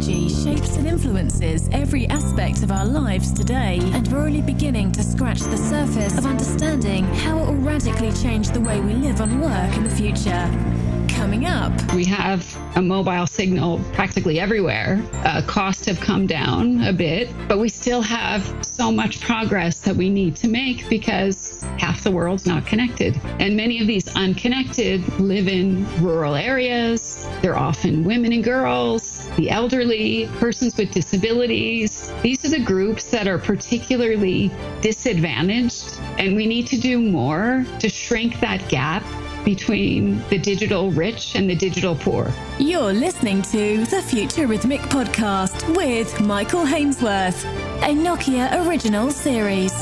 technology 0.00 0.28
shapes 0.28 0.76
and 0.76 0.86
influences 0.86 1.68
every 1.72 2.06
aspect 2.08 2.62
of 2.62 2.72
our 2.72 2.86
lives 2.86 3.32
today, 3.32 3.78
and 3.92 4.08
we're 4.08 4.20
only 4.20 4.40
beginning 4.40 4.90
to 4.92 5.02
scratch 5.02 5.40
the 5.40 5.56
surface 5.56 6.16
of 6.16 6.24
understanding 6.24 7.04
how 7.04 7.38
it 7.38 7.46
will 7.46 7.54
radically 7.56 8.12
change 8.12 8.48
the 8.50 8.60
way 8.60 8.80
we 8.80 8.94
live 8.94 9.20
and 9.20 9.42
work 9.42 9.76
in 9.76 9.84
the 9.84 9.90
future. 9.90 10.99
Coming 11.20 11.44
up, 11.44 11.92
we 11.92 12.06
have 12.06 12.58
a 12.76 12.80
mobile 12.80 13.26
signal 13.26 13.78
practically 13.92 14.40
everywhere. 14.40 15.02
Uh, 15.12 15.42
costs 15.46 15.84
have 15.84 16.00
come 16.00 16.26
down 16.26 16.82
a 16.84 16.94
bit, 16.94 17.28
but 17.46 17.58
we 17.58 17.68
still 17.68 18.00
have 18.00 18.42
so 18.64 18.90
much 18.90 19.20
progress 19.20 19.80
that 19.80 19.94
we 19.94 20.08
need 20.08 20.34
to 20.36 20.48
make 20.48 20.88
because 20.88 21.62
half 21.78 22.02
the 22.02 22.10
world's 22.10 22.46
not 22.46 22.64
connected. 22.64 23.20
And 23.38 23.54
many 23.54 23.82
of 23.82 23.86
these 23.86 24.08
unconnected 24.16 25.06
live 25.20 25.46
in 25.46 25.86
rural 26.02 26.36
areas. 26.36 27.28
They're 27.42 27.58
often 27.58 28.02
women 28.02 28.32
and 28.32 28.42
girls, 28.42 29.28
the 29.36 29.50
elderly, 29.50 30.26
persons 30.38 30.78
with 30.78 30.90
disabilities. 30.90 32.10
These 32.22 32.46
are 32.46 32.58
the 32.58 32.64
groups 32.64 33.10
that 33.10 33.28
are 33.28 33.38
particularly 33.38 34.50
disadvantaged, 34.80 36.00
and 36.18 36.34
we 36.34 36.46
need 36.46 36.66
to 36.68 36.80
do 36.80 36.98
more 36.98 37.66
to 37.78 37.90
shrink 37.90 38.40
that 38.40 38.66
gap 38.70 39.04
between 39.44 40.22
the 40.28 40.38
digital 40.38 40.90
rich 40.90 41.34
and 41.34 41.48
the 41.48 41.54
digital 41.54 41.94
poor. 41.94 42.32
You're 42.58 42.92
listening 42.92 43.42
to 43.42 43.84
the 43.86 43.96
Futurithmic 43.96 44.80
podcast 44.80 45.76
with 45.76 46.20
Michael 46.20 46.64
Hainsworth, 46.64 47.44
a 47.82 47.94
Nokia 47.94 48.66
original 48.66 49.10
series. 49.10 49.72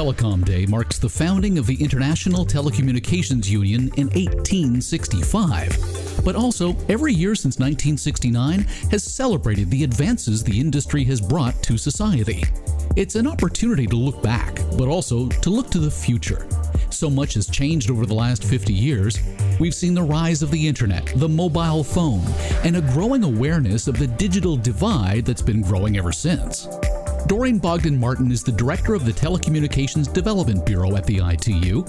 Telecom 0.00 0.42
Day 0.46 0.64
marks 0.64 0.98
the 0.98 1.10
founding 1.10 1.58
of 1.58 1.66
the 1.66 1.74
International 1.74 2.46
Telecommunications 2.46 3.50
Union 3.50 3.90
in 3.98 4.06
1865. 4.06 6.24
But 6.24 6.34
also, 6.34 6.74
every 6.88 7.12
year 7.12 7.34
since 7.34 7.58
1969 7.58 8.60
has 8.90 9.04
celebrated 9.04 9.70
the 9.70 9.84
advances 9.84 10.42
the 10.42 10.58
industry 10.58 11.04
has 11.04 11.20
brought 11.20 11.62
to 11.64 11.76
society. 11.76 12.42
It's 12.96 13.14
an 13.14 13.26
opportunity 13.26 13.86
to 13.88 13.96
look 13.96 14.22
back, 14.22 14.62
but 14.78 14.88
also 14.88 15.28
to 15.28 15.50
look 15.50 15.68
to 15.72 15.78
the 15.78 15.90
future. 15.90 16.48
So 16.88 17.10
much 17.10 17.34
has 17.34 17.46
changed 17.46 17.90
over 17.90 18.06
the 18.06 18.14
last 18.14 18.42
50 18.42 18.72
years. 18.72 19.20
We've 19.60 19.74
seen 19.74 19.92
the 19.92 20.02
rise 20.02 20.42
of 20.42 20.50
the 20.50 20.66
internet, 20.66 21.12
the 21.16 21.28
mobile 21.28 21.84
phone, 21.84 22.24
and 22.64 22.78
a 22.78 22.92
growing 22.94 23.22
awareness 23.22 23.86
of 23.86 23.98
the 23.98 24.06
digital 24.06 24.56
divide 24.56 25.26
that's 25.26 25.42
been 25.42 25.60
growing 25.60 25.98
ever 25.98 26.10
since. 26.10 26.66
Doreen 27.26 27.58
Bogdan 27.58 27.98
Martin 27.98 28.32
is 28.32 28.42
the 28.42 28.52
director 28.52 28.94
of 28.94 29.04
the 29.04 29.12
Telecommunications 29.12 30.12
Development 30.12 30.64
Bureau 30.64 30.96
at 30.96 31.04
the 31.06 31.18
ITU. 31.18 31.84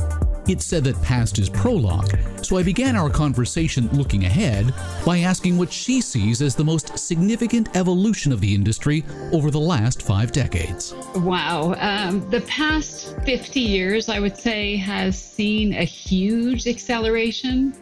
It 0.47 0.61
said 0.61 0.83
that 0.83 1.01
past 1.01 1.39
is 1.39 1.49
prologue, 1.49 2.17
so 2.43 2.57
I 2.57 2.63
began 2.63 2.95
our 2.95 3.09
conversation 3.09 3.87
looking 3.93 4.25
ahead 4.25 4.73
by 5.05 5.19
asking 5.19 5.57
what 5.57 5.71
she 5.71 6.01
sees 6.01 6.41
as 6.41 6.55
the 6.55 6.63
most 6.63 6.97
significant 6.97 7.75
evolution 7.75 8.31
of 8.31 8.41
the 8.41 8.53
industry 8.53 9.03
over 9.31 9.51
the 9.51 9.59
last 9.59 10.01
five 10.01 10.31
decades. 10.31 10.93
Wow. 11.15 11.75
Um, 11.77 12.29
the 12.29 12.41
past 12.41 13.15
50 13.23 13.59
years, 13.59 14.09
I 14.09 14.19
would 14.19 14.37
say, 14.37 14.75
has 14.77 15.19
seen 15.19 15.73
a 15.73 15.83
huge 15.83 16.67
acceleration, 16.67 17.73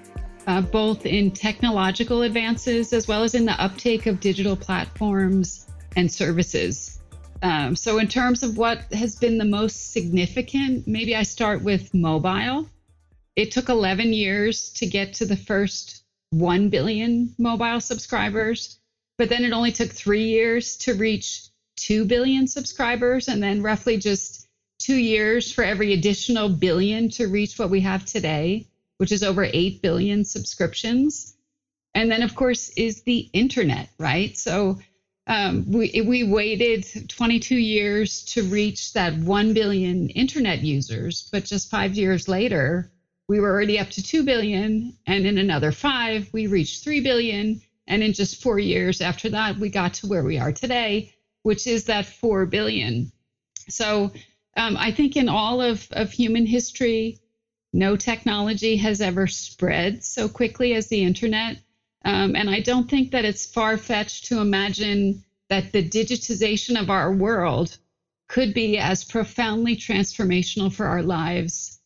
uh, 0.47 0.61
both 0.61 1.05
in 1.05 1.31
technological 1.31 2.21
advances 2.21 2.93
as 2.93 3.07
well 3.07 3.23
as 3.23 3.33
in 3.35 3.45
the 3.45 3.59
uptake 3.61 4.05
of 4.05 4.19
digital 4.19 4.55
platforms 4.55 5.67
and 5.95 6.11
services. 6.11 6.98
Um, 7.41 7.75
so, 7.75 7.99
in 7.99 8.07
terms 8.07 8.43
of 8.43 8.57
what 8.57 8.91
has 8.93 9.15
been 9.15 9.37
the 9.37 9.45
most 9.45 9.91
significant, 9.91 10.87
maybe 10.87 11.15
I 11.15 11.23
start 11.23 11.63
with 11.63 11.93
mobile. 11.93 12.67
It 13.35 13.51
took 13.51 13.69
11 13.69 14.11
years 14.11 14.71
to 14.73 14.85
get 14.85 15.13
to 15.15 15.25
the 15.25 15.37
first 15.37 16.03
1 16.31 16.69
billion 16.69 17.33
mobile 17.37 17.79
subscribers, 17.79 18.79
but 19.17 19.29
then 19.29 19.45
it 19.45 19.53
only 19.53 19.71
took 19.71 19.91
three 19.91 20.27
years 20.27 20.77
to 20.77 20.95
reach 20.95 21.47
2 21.77 22.05
billion 22.05 22.47
subscribers, 22.47 23.29
and 23.29 23.41
then 23.41 23.61
roughly 23.61 23.97
just 23.97 24.47
two 24.79 24.97
years 24.97 25.51
for 25.51 25.63
every 25.63 25.93
additional 25.93 26.49
billion 26.49 27.09
to 27.09 27.27
reach 27.27 27.57
what 27.57 27.69
we 27.69 27.81
have 27.81 28.05
today, 28.05 28.67
which 28.97 29.13
is 29.13 29.23
over 29.23 29.45
8 29.45 29.81
billion 29.81 30.25
subscriptions. 30.25 31.35
And 31.95 32.11
then, 32.11 32.21
of 32.21 32.35
course, 32.35 32.69
is 32.69 33.03
the 33.03 33.29
internet, 33.33 33.89
right? 33.97 34.37
So, 34.37 34.79
um, 35.29 35.71
we, 35.71 36.01
we 36.05 36.23
waited 36.23 37.07
22 37.07 37.55
years 37.55 38.23
to 38.23 38.43
reach 38.43 38.93
that 38.93 39.15
1 39.15 39.53
billion 39.53 40.09
internet 40.09 40.61
users, 40.63 41.29
but 41.31 41.45
just 41.45 41.69
five 41.69 41.95
years 41.95 42.27
later, 42.27 42.91
we 43.27 43.39
were 43.39 43.51
already 43.51 43.77
up 43.77 43.91
to 43.91 44.01
2 44.01 44.23
billion. 44.23 44.97
And 45.05 45.27
in 45.27 45.37
another 45.37 45.71
five, 45.71 46.27
we 46.33 46.47
reached 46.47 46.83
3 46.83 47.01
billion. 47.01 47.61
And 47.85 48.01
in 48.01 48.13
just 48.13 48.41
four 48.41 48.57
years 48.57 49.01
after 49.01 49.29
that, 49.29 49.59
we 49.59 49.69
got 49.69 49.93
to 49.95 50.07
where 50.07 50.23
we 50.23 50.39
are 50.39 50.51
today, 50.51 51.13
which 51.43 51.67
is 51.67 51.83
that 51.85 52.07
4 52.07 52.47
billion. 52.47 53.11
So 53.69 54.11
um, 54.57 54.75
I 54.77 54.91
think 54.91 55.15
in 55.15 55.29
all 55.29 55.61
of, 55.61 55.87
of 55.91 56.11
human 56.11 56.47
history, 56.47 57.19
no 57.71 57.95
technology 57.95 58.77
has 58.77 58.99
ever 58.99 59.27
spread 59.27 60.03
so 60.03 60.27
quickly 60.27 60.73
as 60.73 60.87
the 60.87 61.03
internet. 61.03 61.59
Um, 62.05 62.35
and 62.35 62.49
I 62.49 62.61
don't 62.61 62.89
think 62.89 63.11
that 63.11 63.25
it's 63.25 63.45
far 63.45 63.77
fetched 63.77 64.25
to 64.25 64.39
imagine 64.39 65.23
that 65.49 65.71
the 65.71 65.87
digitization 65.87 66.79
of 66.79 66.89
our 66.89 67.13
world 67.13 67.77
could 68.27 68.53
be 68.53 68.77
as 68.77 69.03
profoundly 69.03 69.75
transformational 69.75 70.71
for 70.71 70.85
our 70.85 71.01
lives. 71.01 71.79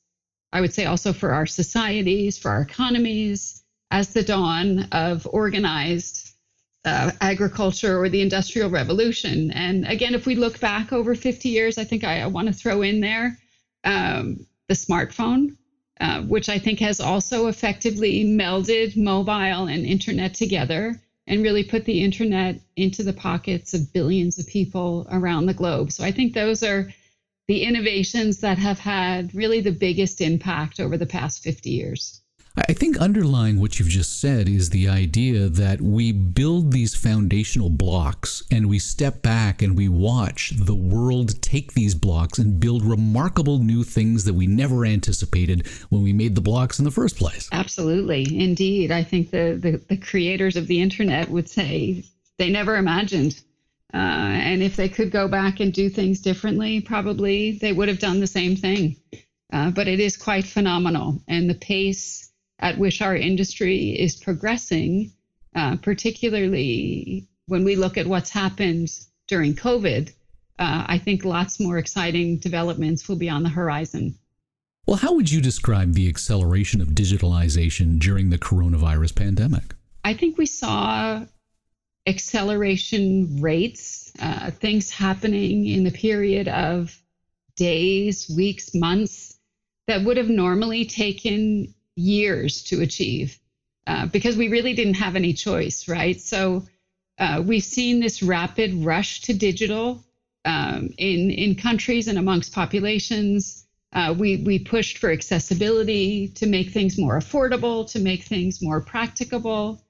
I 0.51 0.61
would 0.61 0.73
say 0.73 0.85
also 0.85 1.13
for 1.13 1.33
our 1.33 1.45
societies, 1.45 2.37
for 2.37 2.51
our 2.51 2.61
economies, 2.61 3.63
as 3.89 4.13
the 4.13 4.23
dawn 4.23 4.87
of 4.91 5.27
organized 5.31 6.31
uh, 6.85 7.11
agriculture 7.21 7.97
or 7.97 8.09
the 8.09 8.21
Industrial 8.21 8.69
Revolution. 8.69 9.51
And 9.51 9.87
again, 9.87 10.13
if 10.13 10.25
we 10.25 10.35
look 10.35 10.59
back 10.59 10.91
over 10.91 11.15
50 11.15 11.49
years, 11.49 11.77
I 11.77 11.85
think 11.85 12.03
I, 12.03 12.21
I 12.21 12.27
want 12.27 12.47
to 12.49 12.53
throw 12.53 12.81
in 12.81 12.99
there 12.99 13.37
um, 13.83 14.45
the 14.67 14.73
smartphone 14.73 15.55
uh, 16.03 16.21
which 16.23 16.49
I 16.49 16.59
think 16.59 16.79
has 16.79 16.99
also 16.99 17.47
effectively 17.47 18.25
melded 18.25 18.97
mobile 18.97 19.67
and 19.67 19.85
internet 19.85 20.33
together 20.33 21.01
and 21.27 21.41
really 21.41 21.63
put 21.63 21.85
the 21.85 22.03
internet 22.03 22.59
into 22.75 23.03
the 23.03 23.13
pockets 23.13 23.73
of 23.73 23.93
billions 23.93 24.37
of 24.37 24.45
people 24.45 25.07
around 25.09 25.45
the 25.45 25.53
globe. 25.53 25.93
So 25.93 26.03
I 26.03 26.11
think 26.11 26.33
those 26.33 26.61
are 26.61 26.91
the 27.47 27.63
innovations 27.63 28.41
that 28.41 28.57
have 28.57 28.79
had 28.79 29.33
really 29.33 29.61
the 29.61 29.71
biggest 29.71 30.19
impact 30.19 30.81
over 30.81 30.97
the 30.97 31.05
past 31.05 31.41
50 31.41 31.69
years. 31.69 32.19
I 32.55 32.73
think 32.73 32.97
underlying 32.97 33.59
what 33.59 33.79
you've 33.79 33.89
just 33.89 34.21
said 34.21 34.47
is 34.47 34.69
the 34.69 34.87
idea 34.87 35.49
that 35.49 35.81
we 35.81 36.11
build 36.11 36.71
these 36.71 36.93
foundational 36.93 37.71
blocks 37.71 38.43
and 38.51 38.69
we 38.69 38.77
step 38.77 39.23
back 39.23 39.63
and 39.63 39.75
we 39.75 39.89
watch 39.89 40.53
the 40.55 40.75
world 40.75 41.41
take 41.41 41.73
these 41.73 41.95
blocks 41.95 42.37
and 42.37 42.59
build 42.59 42.83
remarkable 42.83 43.57
new 43.57 43.83
things 43.83 44.25
that 44.25 44.35
we 44.35 44.45
never 44.45 44.85
anticipated 44.85 45.65
when 45.89 46.03
we 46.03 46.13
made 46.13 46.35
the 46.35 46.41
blocks 46.41 46.77
in 46.77 46.85
the 46.85 46.91
first 46.91 47.17
place. 47.17 47.49
Absolutely. 47.51 48.21
Indeed. 48.39 48.91
I 48.91 49.03
think 49.03 49.31
the, 49.31 49.57
the, 49.59 49.83
the 49.89 49.97
creators 49.97 50.55
of 50.55 50.67
the 50.67 50.79
internet 50.79 51.29
would 51.29 51.49
say 51.49 52.03
they 52.37 52.51
never 52.51 52.75
imagined. 52.75 53.41
Uh, 53.95 53.97
and 53.97 54.61
if 54.61 54.75
they 54.75 54.89
could 54.89 55.09
go 55.09 55.27
back 55.27 55.59
and 55.59 55.73
do 55.73 55.89
things 55.89 56.19
differently, 56.19 56.81
probably 56.81 57.53
they 57.53 57.73
would 57.73 57.87
have 57.87 57.99
done 57.99 58.19
the 58.19 58.27
same 58.27 58.55
thing. 58.55 58.95
Uh, 59.51 59.71
but 59.71 59.87
it 59.87 59.99
is 59.99 60.17
quite 60.17 60.45
phenomenal. 60.45 61.19
And 61.27 61.49
the 61.49 61.55
pace 61.55 62.29
at 62.59 62.77
which 62.77 63.01
our 63.01 63.15
industry 63.15 63.89
is 63.99 64.15
progressing, 64.15 65.11
uh, 65.55 65.77
particularly 65.77 67.27
when 67.47 67.63
we 67.63 67.75
look 67.75 67.97
at 67.97 68.07
what's 68.07 68.29
happened 68.29 68.89
during 69.27 69.53
COVID. 69.53 70.09
Uh, 70.59 70.85
I 70.87 70.97
think 70.97 71.25
lots 71.25 71.59
more 71.59 71.77
exciting 71.77 72.37
developments 72.37 73.07
will 73.07 73.15
be 73.15 73.29
on 73.29 73.43
the 73.43 73.49
horizon. 73.49 74.15
Well, 74.85 74.97
how 74.97 75.13
would 75.13 75.31
you 75.31 75.41
describe 75.41 75.93
the 75.93 76.09
acceleration 76.09 76.81
of 76.81 76.89
digitalization 76.89 77.99
during 77.99 78.29
the 78.29 78.37
coronavirus 78.37 79.15
pandemic? 79.15 79.75
I 80.03 80.13
think 80.13 80.37
we 80.37 80.45
saw 80.45 81.25
acceleration 82.05 83.41
rates, 83.41 84.11
uh, 84.19 84.51
things 84.51 84.89
happening 84.89 85.65
in 85.67 85.85
the 85.85 85.91
period 85.91 86.49
of 86.49 86.97
days, 87.55 88.29
weeks, 88.35 88.73
months 88.75 89.37
that 89.87 90.03
would 90.03 90.17
have 90.17 90.29
normally 90.29 90.85
taken 90.85 91.73
years 91.95 92.63
to 92.63 92.81
achieve 92.81 93.37
uh, 93.87 94.05
because 94.07 94.37
we 94.37 94.47
really 94.47 94.73
didn't 94.73 94.95
have 94.95 95.15
any 95.15 95.33
choice, 95.33 95.87
right? 95.87 96.19
So 96.19 96.65
uh, 97.17 97.43
we've 97.45 97.63
seen 97.63 97.99
this 97.99 98.23
rapid 98.23 98.73
rush 98.73 99.21
to 99.21 99.33
digital 99.33 100.03
um, 100.45 100.89
in 100.97 101.31
in 101.31 101.55
countries 101.55 102.07
and 102.07 102.17
amongst 102.17 102.53
populations. 102.53 103.65
Uh, 103.93 104.15
we 104.17 104.37
we 104.37 104.59
pushed 104.59 104.97
for 104.97 105.11
accessibility 105.11 106.29
to 106.29 106.47
make 106.47 106.71
things 106.71 106.97
more 106.97 107.17
affordable, 107.17 107.89
to 107.91 107.99
make 107.99 108.23
things 108.23 108.61
more 108.61 108.81
practicable. 108.81 109.83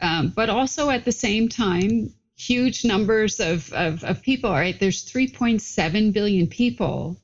Um, 0.00 0.32
but 0.34 0.50
also 0.50 0.90
at 0.90 1.04
the 1.04 1.12
same 1.12 1.48
time, 1.48 2.12
huge 2.36 2.84
numbers 2.84 3.40
of, 3.40 3.72
of, 3.72 4.04
of 4.04 4.22
people, 4.22 4.50
right? 4.50 4.78
There's 4.78 5.04
3.7 5.04 6.12
billion 6.12 6.46
people 6.46 7.16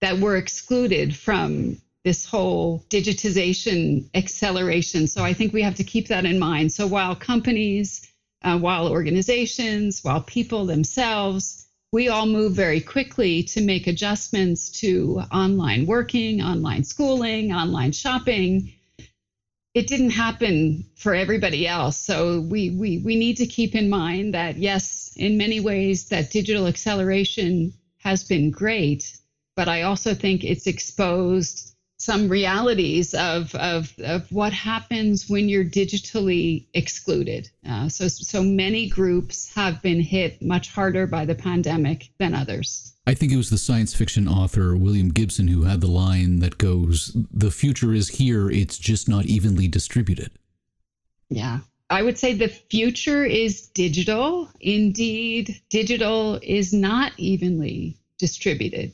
that 0.00 0.18
were 0.18 0.36
excluded 0.36 1.14
from 1.16 1.78
this 2.04 2.26
whole 2.26 2.84
digitization 2.90 4.08
acceleration. 4.14 5.06
So 5.06 5.24
I 5.24 5.32
think 5.32 5.52
we 5.52 5.62
have 5.62 5.76
to 5.76 5.84
keep 5.84 6.08
that 6.08 6.26
in 6.26 6.38
mind. 6.38 6.70
So 6.70 6.86
while 6.86 7.16
companies, 7.16 8.06
uh, 8.42 8.58
while 8.58 8.88
organizations, 8.88 10.04
while 10.04 10.20
people 10.20 10.66
themselves, 10.66 11.66
we 11.92 12.08
all 12.08 12.26
move 12.26 12.52
very 12.52 12.80
quickly 12.80 13.44
to 13.44 13.62
make 13.62 13.86
adjustments 13.86 14.68
to 14.80 15.22
online 15.32 15.86
working, 15.86 16.42
online 16.42 16.84
schooling, 16.84 17.52
online 17.52 17.92
shopping. 17.92 18.72
It 19.72 19.86
didn't 19.86 20.10
happen 20.10 20.84
for 20.96 21.14
everybody 21.14 21.66
else. 21.66 21.96
So 21.96 22.40
we, 22.40 22.70
we, 22.70 22.98
we 22.98 23.16
need 23.16 23.38
to 23.38 23.46
keep 23.46 23.74
in 23.74 23.88
mind 23.88 24.34
that, 24.34 24.56
yes, 24.58 25.14
in 25.16 25.38
many 25.38 25.60
ways, 25.60 26.08
that 26.10 26.30
digital 26.30 26.66
acceleration 26.66 27.72
has 27.98 28.24
been 28.24 28.50
great, 28.50 29.16
but 29.56 29.68
I 29.68 29.82
also 29.82 30.14
think 30.14 30.44
it's 30.44 30.66
exposed 30.66 31.73
some 32.04 32.28
realities 32.28 33.14
of, 33.14 33.54
of, 33.54 33.98
of 34.00 34.30
what 34.30 34.52
happens 34.52 35.30
when 35.30 35.48
you're 35.48 35.64
digitally 35.64 36.66
excluded. 36.74 37.48
Uh, 37.66 37.88
so, 37.88 38.08
so 38.08 38.42
many 38.42 38.90
groups 38.90 39.54
have 39.54 39.80
been 39.80 40.00
hit 40.00 40.42
much 40.42 40.70
harder 40.70 41.06
by 41.06 41.24
the 41.24 41.34
pandemic 41.34 42.10
than 42.18 42.34
others. 42.34 42.92
I 43.06 43.14
think 43.14 43.32
it 43.32 43.38
was 43.38 43.48
the 43.48 43.56
science 43.56 43.94
fiction 43.94 44.28
author 44.28 44.76
William 44.76 45.08
Gibson 45.08 45.48
who 45.48 45.62
had 45.62 45.80
the 45.80 45.86
line 45.86 46.40
that 46.40 46.58
goes, 46.58 47.16
The 47.32 47.50
future 47.50 47.94
is 47.94 48.08
here, 48.08 48.50
it's 48.50 48.76
just 48.76 49.08
not 49.08 49.24
evenly 49.24 49.66
distributed. 49.66 50.30
Yeah. 51.30 51.60
I 51.88 52.02
would 52.02 52.18
say 52.18 52.34
the 52.34 52.48
future 52.48 53.24
is 53.24 53.68
digital. 53.68 54.50
Indeed, 54.60 55.58
digital 55.70 56.38
is 56.42 56.74
not 56.74 57.12
evenly 57.16 57.96
distributed 58.18 58.92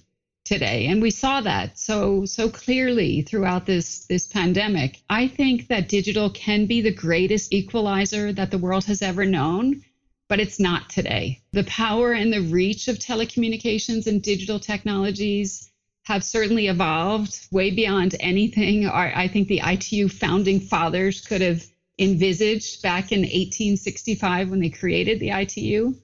today 0.51 0.87
and 0.89 1.01
we 1.01 1.13
saw 1.13 1.41
that 1.41 1.79
so 1.79 2.25
so 2.25 2.51
clearly 2.51 3.23
throughout 3.23 3.67
this 3.67 4.07
this 4.07 4.27
pandemic. 4.27 5.01
I 5.09 5.29
think 5.29 5.69
that 5.69 5.89
digital 5.89 6.29
can 6.31 6.67
be 6.67 6.81
the 6.81 7.01
greatest 7.07 7.53
equalizer 7.53 8.33
that 8.33 8.51
the 8.51 8.63
world 8.67 8.85
has 8.87 9.01
ever 9.01 9.25
known 9.25 9.85
but 10.29 10.41
it's 10.41 10.61
not 10.61 10.89
today. 10.89 11.41
The 11.53 11.65
power 11.65 12.13
and 12.13 12.33
the 12.33 12.43
reach 12.43 12.89
of 12.89 12.99
telecommunications 12.99 14.07
and 14.07 14.23
digital 14.23 14.61
technologies 14.61 15.71
have 16.05 16.25
certainly 16.25 16.67
evolved 16.67 17.47
way 17.53 17.71
beyond 17.71 18.17
anything 18.19 18.87
our, 18.87 19.13
i 19.15 19.29
think 19.29 19.47
the 19.47 19.63
itu 19.75 20.09
founding 20.09 20.59
fathers 20.59 21.21
could 21.29 21.43
have 21.49 21.63
envisaged 21.99 22.83
back 22.83 23.13
in 23.13 23.21
1865 23.21 24.51
when 24.51 24.61
they 24.61 24.71
created 24.71 25.21
the 25.21 25.31
itu 25.31 25.95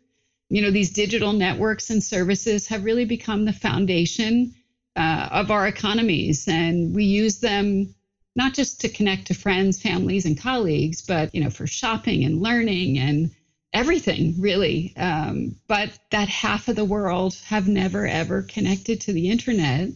you 0.48 0.62
know 0.62 0.70
these 0.70 0.90
digital 0.90 1.32
networks 1.32 1.90
and 1.90 2.02
services 2.02 2.68
have 2.68 2.84
really 2.84 3.04
become 3.04 3.44
the 3.44 3.52
foundation 3.52 4.54
uh, 4.94 5.28
of 5.30 5.50
our 5.50 5.66
economies. 5.66 6.48
And 6.48 6.94
we 6.94 7.04
use 7.04 7.40
them 7.40 7.94
not 8.34 8.54
just 8.54 8.80
to 8.82 8.88
connect 8.88 9.26
to 9.26 9.34
friends 9.34 9.80
families 9.80 10.26
and 10.26 10.38
colleagues 10.38 11.02
but 11.02 11.34
you 11.34 11.42
know 11.42 11.50
for 11.50 11.66
shopping 11.66 12.24
and 12.24 12.40
learning 12.40 12.98
and 12.98 13.30
everything 13.72 14.40
really. 14.40 14.94
Um, 14.96 15.56
but 15.66 15.98
that 16.10 16.28
half 16.28 16.68
of 16.68 16.76
the 16.76 16.84
world 16.84 17.34
have 17.46 17.68
never 17.68 18.06
ever 18.06 18.42
connected 18.42 19.02
to 19.02 19.12
the 19.12 19.30
internet. 19.30 19.90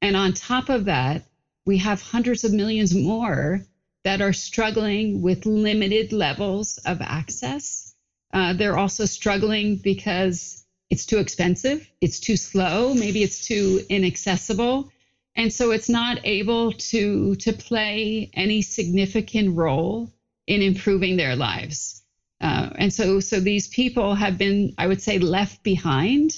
And 0.00 0.16
on 0.16 0.32
top 0.32 0.68
of 0.68 0.84
that 0.84 1.24
we 1.64 1.78
have 1.78 2.00
hundreds 2.00 2.44
of 2.44 2.52
millions 2.52 2.94
more 2.94 3.66
that 4.04 4.22
are 4.22 4.32
struggling 4.32 5.20
with 5.20 5.44
limited 5.44 6.12
levels 6.12 6.78
of 6.86 7.02
access 7.02 7.87
uh, 8.32 8.52
they're 8.52 8.78
also 8.78 9.04
struggling 9.04 9.76
because 9.76 10.64
it's 10.90 11.06
too 11.06 11.18
expensive, 11.18 11.88
it's 12.00 12.20
too 12.20 12.36
slow, 12.36 12.94
maybe 12.94 13.22
it's 13.22 13.46
too 13.46 13.84
inaccessible. 13.88 14.90
And 15.36 15.52
so 15.52 15.70
it's 15.70 15.88
not 15.88 16.18
able 16.24 16.72
to, 16.72 17.36
to 17.36 17.52
play 17.52 18.30
any 18.34 18.60
significant 18.60 19.56
role 19.56 20.10
in 20.46 20.62
improving 20.62 21.16
their 21.16 21.36
lives. 21.36 22.02
Uh, 22.40 22.70
and 22.76 22.92
so, 22.92 23.20
so 23.20 23.38
these 23.38 23.68
people 23.68 24.14
have 24.14 24.38
been, 24.38 24.74
I 24.78 24.86
would 24.86 25.02
say, 25.02 25.18
left 25.18 25.62
behind 25.62 26.36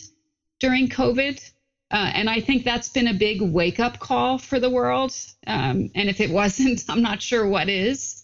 during 0.59 0.89
COVID. 0.89 1.41
Uh, 1.91 2.11
and 2.15 2.31
I 2.31 2.41
think 2.41 2.65
that's 2.65 2.89
been 2.89 3.09
a 3.09 3.15
big 3.15 3.41
wake 3.41 3.81
up 3.81 3.99
call 3.99 4.39
for 4.39 4.61
the 4.61 4.71
world. 4.71 5.15
Um, 5.47 5.91
and 5.95 6.09
if 6.09 6.21
it 6.21 6.31
wasn't, 6.31 6.85
I'm 6.89 7.03
not 7.03 7.23
sure 7.23 7.47
what 7.47 7.69
is. 7.69 8.20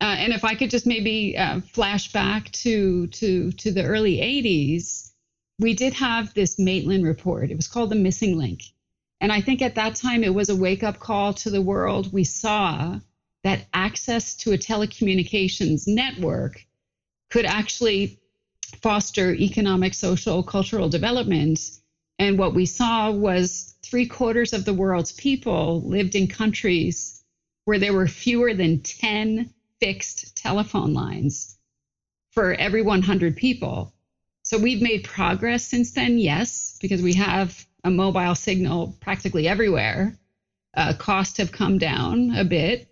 Uh, 0.00 0.16
and 0.18 0.32
if 0.32 0.44
I 0.44 0.54
could 0.54 0.70
just 0.70 0.86
maybe 0.86 1.36
uh, 1.36 1.60
flash 1.60 2.12
back 2.12 2.50
to 2.52 3.06
to 3.08 3.52
to 3.52 3.70
the 3.70 3.84
early 3.84 4.16
80s, 4.16 5.10
we 5.58 5.74
did 5.74 5.92
have 5.94 6.32
this 6.32 6.58
Maitland 6.58 7.04
report. 7.04 7.50
It 7.50 7.56
was 7.56 7.68
called 7.68 7.90
the 7.90 7.96
Missing 7.96 8.38
Link, 8.38 8.62
and 9.20 9.30
I 9.30 9.42
think 9.42 9.60
at 9.60 9.74
that 9.74 9.96
time 9.96 10.24
it 10.24 10.34
was 10.34 10.48
a 10.48 10.56
wake 10.56 10.82
up 10.82 10.98
call 10.98 11.34
to 11.34 11.50
the 11.50 11.60
world. 11.60 12.12
We 12.12 12.24
saw 12.24 12.98
that 13.44 13.66
access 13.74 14.34
to 14.36 14.52
a 14.52 14.58
telecommunications 14.58 15.86
network 15.86 16.64
could 17.30 17.44
actually 17.44 18.18
foster 18.82 19.34
economic, 19.34 19.94
social, 19.94 20.42
cultural 20.42 20.88
development. 20.88 21.60
And 22.18 22.38
what 22.38 22.54
we 22.54 22.66
saw 22.66 23.10
was 23.10 23.74
three 23.82 24.06
quarters 24.06 24.52
of 24.52 24.64
the 24.64 24.74
world's 24.74 25.12
people 25.12 25.82
lived 25.82 26.14
in 26.14 26.26
countries 26.26 27.22
where 27.64 27.78
there 27.78 27.92
were 27.92 28.06
fewer 28.06 28.52
than 28.52 28.80
10 28.80 29.52
fixed 29.80 30.36
telephone 30.36 30.94
lines 30.94 31.58
for 32.30 32.54
every 32.54 32.82
100 32.82 33.36
people. 33.36 33.92
So 34.42 34.58
we've 34.58 34.82
made 34.82 35.04
progress 35.04 35.64
since 35.64 35.92
then, 35.92 36.18
yes, 36.18 36.78
because 36.80 37.02
we 37.02 37.14
have 37.14 37.66
a 37.84 37.90
mobile 37.90 38.34
signal 38.34 38.96
practically 39.00 39.48
everywhere. 39.48 40.18
Uh, 40.76 40.94
costs 40.94 41.38
have 41.38 41.50
come 41.50 41.78
down 41.78 42.36
a 42.36 42.44
bit, 42.44 42.88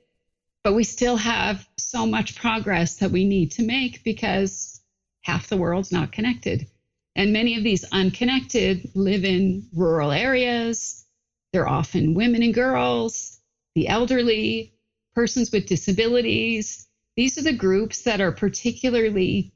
but 0.64 0.75
we 0.75 0.85
still 0.85 1.17
have 1.17 1.67
so 1.76 2.06
much 2.06 2.37
progress 2.37 2.96
that 2.96 3.11
we 3.11 3.25
need 3.25 3.52
to 3.52 3.62
make 3.62 4.02
because 4.02 4.81
half 5.23 5.49
the 5.49 5.56
world's 5.56 5.93
not 5.93 6.12
connected. 6.12 6.67
And 7.14 7.32
many 7.32 7.56
of 7.56 7.64
these 7.64 7.85
unconnected 7.93 8.90
live 8.94 9.25
in 9.25 9.69
rural 9.75 10.12
areas. 10.12 11.05
They're 11.52 11.69
often 11.69 12.14
women 12.14 12.43
and 12.43 12.55
girls, 12.55 13.40
the 13.75 13.88
elderly, 13.88 14.78
persons 15.19 15.50
with 15.50 15.67
disabilities. 15.67 16.87
These 17.17 17.38
are 17.38 17.43
the 17.43 17.53
groups 17.53 18.03
that 18.03 18.20
are 18.20 18.31
particularly 18.31 19.53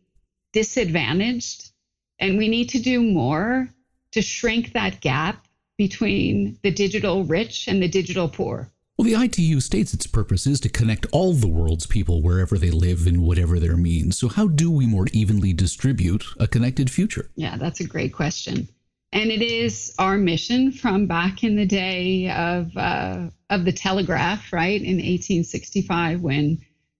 disadvantaged. 0.53 1.71
And 2.19 2.37
we 2.37 2.49
need 2.49 2.71
to 2.71 2.81
do 2.81 3.01
more 3.01 3.69
to 4.11 4.23
shrink 4.23 4.73
that 4.73 5.01
gap 5.01 5.47
between 5.79 6.59
the 6.65 6.73
digital 6.73 7.23
rich 7.23 7.69
and 7.69 7.81
the 7.81 7.87
digital 7.87 8.29
poor. 8.29 8.73
Well, 8.99 9.05
the 9.05 9.15
ITU 9.15 9.61
states 9.61 9.95
its 9.95 10.09
purpose 10.09 10.49
is 10.49 10.59
to 10.63 10.69
connect 10.69 11.07
all 11.13 11.33
the 11.33 11.47
world's 11.47 11.87
people 11.87 12.23
wherever 12.23 12.59
they 12.59 12.73
live 12.73 13.07
and 13.07 13.23
whatever 13.23 13.61
their 13.61 13.77
means. 13.77 14.19
So, 14.19 14.27
how 14.27 14.49
do 14.49 14.69
we 14.69 14.87
more 14.87 15.07
evenly 15.13 15.53
distribute 15.53 16.25
a 16.41 16.49
connected 16.49 16.91
future? 16.91 17.31
Yeah, 17.37 17.57
that's 17.57 17.79
a 17.79 17.87
great 17.87 18.13
question. 18.13 18.67
And 19.13 19.31
it 19.31 19.43
is 19.43 19.95
our 19.99 20.17
mission 20.17 20.73
from 20.73 21.07
back 21.07 21.45
in 21.45 21.55
the 21.55 21.67
day 21.67 22.31
of 22.31 22.75
uh, 22.77 23.29
of 23.51 23.65
the 23.65 23.73
telegraph, 23.73 24.53
right, 24.53 24.81
in 24.81 24.97
1865 24.97 26.23
when 26.23 26.59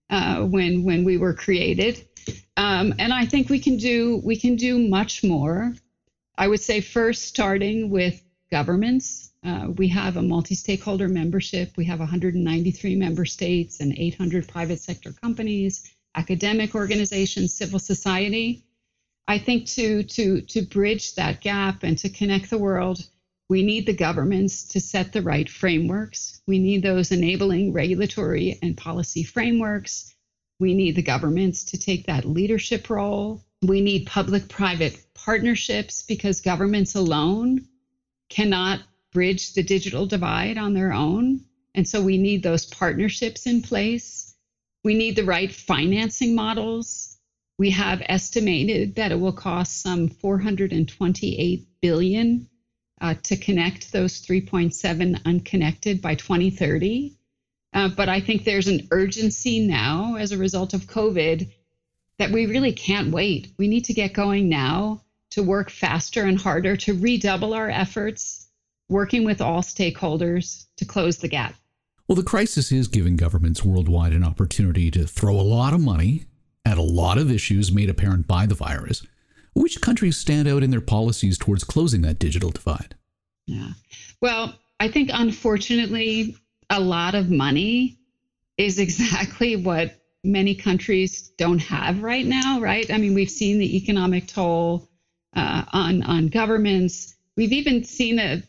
uh, 0.09 0.43
when 0.43 0.83
when 0.83 1.03
we 1.03 1.17
were 1.17 1.33
created. 1.33 2.07
Um, 2.55 2.93
and 2.99 3.11
I 3.11 3.25
think 3.25 3.49
we 3.49 3.59
can 3.59 3.77
do 3.77 4.21
we 4.23 4.37
can 4.37 4.55
do 4.55 4.77
much 4.77 5.23
more. 5.23 5.73
I 6.37 6.47
would 6.47 6.61
say 6.61 6.81
first 6.81 7.23
starting 7.23 7.89
with 7.89 8.21
governments. 8.51 9.31
Uh, 9.43 9.69
we 9.75 9.87
have 9.89 10.15
a 10.15 10.21
multi-stakeholder 10.21 11.09
membership. 11.09 11.71
We 11.75 11.85
have 11.85 11.99
193 11.99 12.95
member 12.95 13.25
states 13.25 13.79
and 13.79 13.93
800 13.97 14.47
private 14.47 14.79
sector 14.79 15.11
companies, 15.11 15.91
academic 16.15 16.75
organizations, 16.75 17.53
civil 17.53 17.79
society. 17.79 18.63
I 19.27 19.37
think 19.37 19.67
to 19.67 20.03
to 20.03 20.41
to 20.41 20.61
bridge 20.61 21.15
that 21.15 21.41
gap 21.41 21.83
and 21.83 21.97
to 21.99 22.09
connect 22.09 22.49
the 22.49 22.57
world, 22.57 23.07
we 23.49 23.63
need 23.63 23.85
the 23.85 23.93
governments 23.93 24.63
to 24.69 24.81
set 24.81 25.13
the 25.13 25.21
right 25.21 25.49
frameworks. 25.49 26.41
We 26.47 26.59
need 26.59 26.83
those 26.83 27.11
enabling 27.11 27.71
regulatory 27.71 28.59
and 28.61 28.75
policy 28.75 29.23
frameworks. 29.23 30.13
We 30.59 30.73
need 30.73 30.95
the 30.95 31.01
governments 31.01 31.63
to 31.65 31.77
take 31.77 32.07
that 32.07 32.25
leadership 32.25 32.89
role. 32.89 33.43
We 33.61 33.81
need 33.81 34.07
public 34.07 34.49
private 34.49 34.99
partnerships 35.13 36.01
because 36.01 36.41
governments 36.41 36.95
alone 36.95 37.67
cannot 38.29 38.81
bridge 39.13 39.53
the 39.53 39.63
digital 39.63 40.05
divide 40.05 40.57
on 40.57 40.73
their 40.73 40.91
own. 40.91 41.45
And 41.75 41.87
so 41.87 42.01
we 42.01 42.17
need 42.17 42.43
those 42.43 42.65
partnerships 42.65 43.47
in 43.47 43.61
place. 43.61 44.35
We 44.83 44.95
need 44.95 45.15
the 45.15 45.23
right 45.23 45.53
financing 45.53 46.35
models 46.35 47.12
we 47.63 47.69
have 47.69 48.03
estimated 48.09 48.95
that 48.95 49.13
it 49.13 49.19
will 49.21 49.31
cost 49.31 49.81
some 49.81 50.09
428 50.09 51.65
billion 51.79 52.49
uh, 52.99 53.13
to 53.23 53.37
connect 53.37 53.93
those 53.93 54.21
3.7 54.21 55.21
unconnected 55.23 56.01
by 56.01 56.13
2030. 56.15 57.15
Uh, 57.71 57.87
but 57.87 58.09
I 58.09 58.19
think 58.19 58.43
there's 58.43 58.67
an 58.67 58.89
urgency 58.91 59.65
now 59.65 60.15
as 60.15 60.33
a 60.33 60.37
result 60.37 60.73
of 60.73 60.87
COVID 60.87 61.53
that 62.19 62.31
we 62.31 62.47
really 62.47 62.73
can't 62.73 63.13
wait. 63.13 63.53
We 63.57 63.69
need 63.69 63.85
to 63.85 63.93
get 63.93 64.11
going 64.11 64.49
now 64.49 65.03
to 65.29 65.41
work 65.41 65.69
faster 65.69 66.25
and 66.25 66.37
harder 66.37 66.75
to 66.75 66.93
redouble 66.93 67.53
our 67.53 67.69
efforts, 67.69 68.49
working 68.89 69.23
with 69.23 69.39
all 69.39 69.61
stakeholders 69.61 70.65
to 70.75 70.83
close 70.83 71.19
the 71.19 71.29
gap. 71.29 71.55
Well, 72.09 72.17
the 72.17 72.23
crisis 72.23 72.73
is 72.73 72.89
giving 72.89 73.15
governments 73.15 73.63
worldwide 73.63 74.11
an 74.11 74.25
opportunity 74.25 74.91
to 74.91 75.07
throw 75.07 75.39
a 75.39 75.47
lot 75.47 75.73
of 75.73 75.79
money 75.79 76.25
at 76.65 76.77
a 76.77 76.81
lot 76.81 77.17
of 77.17 77.31
issues 77.31 77.71
made 77.71 77.89
apparent 77.89 78.27
by 78.27 78.45
the 78.45 78.55
virus. 78.55 79.05
Which 79.53 79.81
countries 79.81 80.17
stand 80.17 80.47
out 80.47 80.63
in 80.63 80.71
their 80.71 80.81
policies 80.81 81.37
towards 81.37 81.63
closing 81.63 82.01
that 82.01 82.19
digital 82.19 82.49
divide? 82.49 82.95
Yeah. 83.45 83.71
Well, 84.21 84.55
I 84.79 84.87
think 84.87 85.09
unfortunately, 85.13 86.37
a 86.69 86.79
lot 86.79 87.15
of 87.15 87.29
money 87.29 87.99
is 88.57 88.79
exactly 88.79 89.55
what 89.55 89.99
many 90.23 90.55
countries 90.55 91.29
don't 91.37 91.59
have 91.59 92.01
right 92.01 92.25
now, 92.25 92.59
right? 92.61 92.89
I 92.89 92.97
mean, 92.97 93.13
we've 93.13 93.29
seen 93.29 93.59
the 93.59 93.77
economic 93.77 94.27
toll 94.27 94.89
uh, 95.35 95.65
on 95.71 96.03
on 96.03 96.27
governments. 96.27 97.15
We've 97.35 97.53
even 97.53 97.83
seen 97.83 98.19
a 98.19 98.43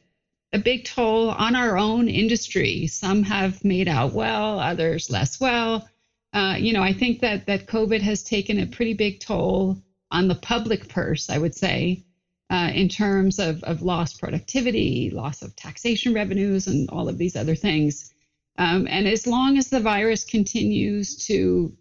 a 0.53 0.59
big 0.59 0.85
toll 0.85 1.31
on 1.31 1.57
our 1.57 1.77
own 1.77 2.09
industry. 2.09 2.87
Some 2.87 3.25
have 3.25 3.65
made 3.65 3.89
out 3.89 4.13
well, 4.13 4.61
others 4.61 5.11
less 5.11 5.41
well. 5.41 5.89
Uh, 6.35 6.57
you 6.59 6.73
know, 6.73 6.83
I 6.83 6.93
think 6.93 7.21
that 7.21 7.47
that 7.47 7.67
COVID 7.67 8.03
has 8.03 8.25
taken 8.25 8.59
a 8.59 8.67
pretty 8.67 8.93
big 8.93 9.21
toll 9.21 9.79
on 10.11 10.27
the 10.27 10.35
public 10.35 10.89
purse. 10.89 11.31
I 11.31 11.39
would 11.39 11.55
say, 11.55 12.03
uh, 12.51 12.73
in 12.75 12.89
terms 12.89 13.39
of 13.39 13.63
of 13.63 13.83
lost 13.83 14.19
productivity, 14.19 15.11
loss 15.11 15.43
of 15.43 15.55
taxation 15.55 16.13
revenues, 16.13 16.67
and 16.67 16.91
all 16.91 17.09
of 17.09 17.19
these 17.19 17.37
other 17.37 17.55
things. 17.55 18.13
Um, 18.59 18.87
and 18.89 19.07
as 19.07 19.27
long 19.27 19.59
as 19.59 19.71
the 19.71 19.81
virus 19.81 20.25
continues 20.25 21.17
to, 21.27 21.77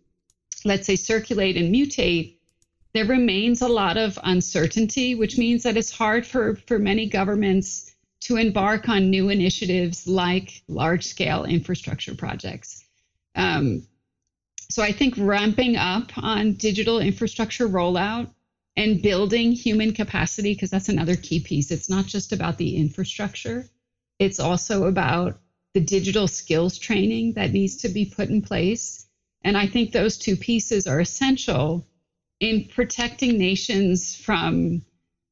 let's 0.65 0.87
say, 0.87 0.95
circulate 0.95 1.57
and 1.57 1.73
mutate, 1.73 2.37
there 2.93 3.05
remains 3.05 3.61
a 3.61 3.67
lot 3.67 3.97
of 3.97 4.19
uncertainty, 4.23 5.15
which 5.15 5.37
means 5.37 5.63
that 5.63 5.77
it's 5.77 5.91
hard 5.91 6.27
for 6.27 6.55
for 6.67 6.77
many 6.77 7.09
governments 7.09 7.91
to 8.21 8.37
embark 8.37 8.87
on 8.87 9.09
new 9.09 9.29
initiatives 9.29 10.07
like 10.07 10.61
large 10.67 11.05
scale 11.05 11.43
infrastructure 11.43 12.13
projects. 12.15 12.85
Um, 13.35 13.87
so 14.69 14.81
I 14.81 14.91
think 14.91 15.15
ramping 15.17 15.75
up 15.75 16.11
on 16.17 16.53
digital 16.53 16.99
infrastructure 16.99 17.67
rollout 17.67 18.29
and 18.75 19.01
building 19.01 19.51
human 19.51 19.93
capacity, 19.93 20.53
because 20.53 20.71
that's 20.71 20.89
another 20.89 21.15
key 21.15 21.39
piece. 21.39 21.71
It's 21.71 21.89
not 21.89 22.05
just 22.05 22.33
about 22.33 22.57
the 22.57 22.75
infrastructure, 22.75 23.65
it's 24.19 24.39
also 24.39 24.85
about 24.85 25.39
the 25.73 25.81
digital 25.81 26.27
skills 26.27 26.77
training 26.77 27.33
that 27.33 27.51
needs 27.51 27.77
to 27.77 27.89
be 27.89 28.05
put 28.05 28.29
in 28.29 28.41
place. 28.41 29.07
And 29.43 29.57
I 29.57 29.67
think 29.67 29.91
those 29.91 30.17
two 30.17 30.35
pieces 30.35 30.87
are 30.87 30.99
essential 30.99 31.85
in 32.39 32.65
protecting 32.65 33.37
nations 33.37 34.15
from 34.15 34.83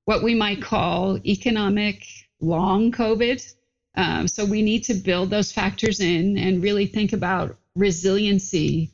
what 0.05 0.23
we 0.23 0.35
might 0.35 0.61
call 0.61 1.17
economic 1.25 2.05
long 2.39 2.91
COVID. 2.91 3.53
Um, 3.95 4.27
so 4.27 4.45
we 4.45 4.61
need 4.61 4.83
to 4.85 4.93
build 4.93 5.29
those 5.29 5.51
factors 5.51 5.99
in 5.99 6.37
and 6.37 6.63
really 6.63 6.85
think 6.85 7.13
about 7.13 7.57
resiliency 7.75 8.91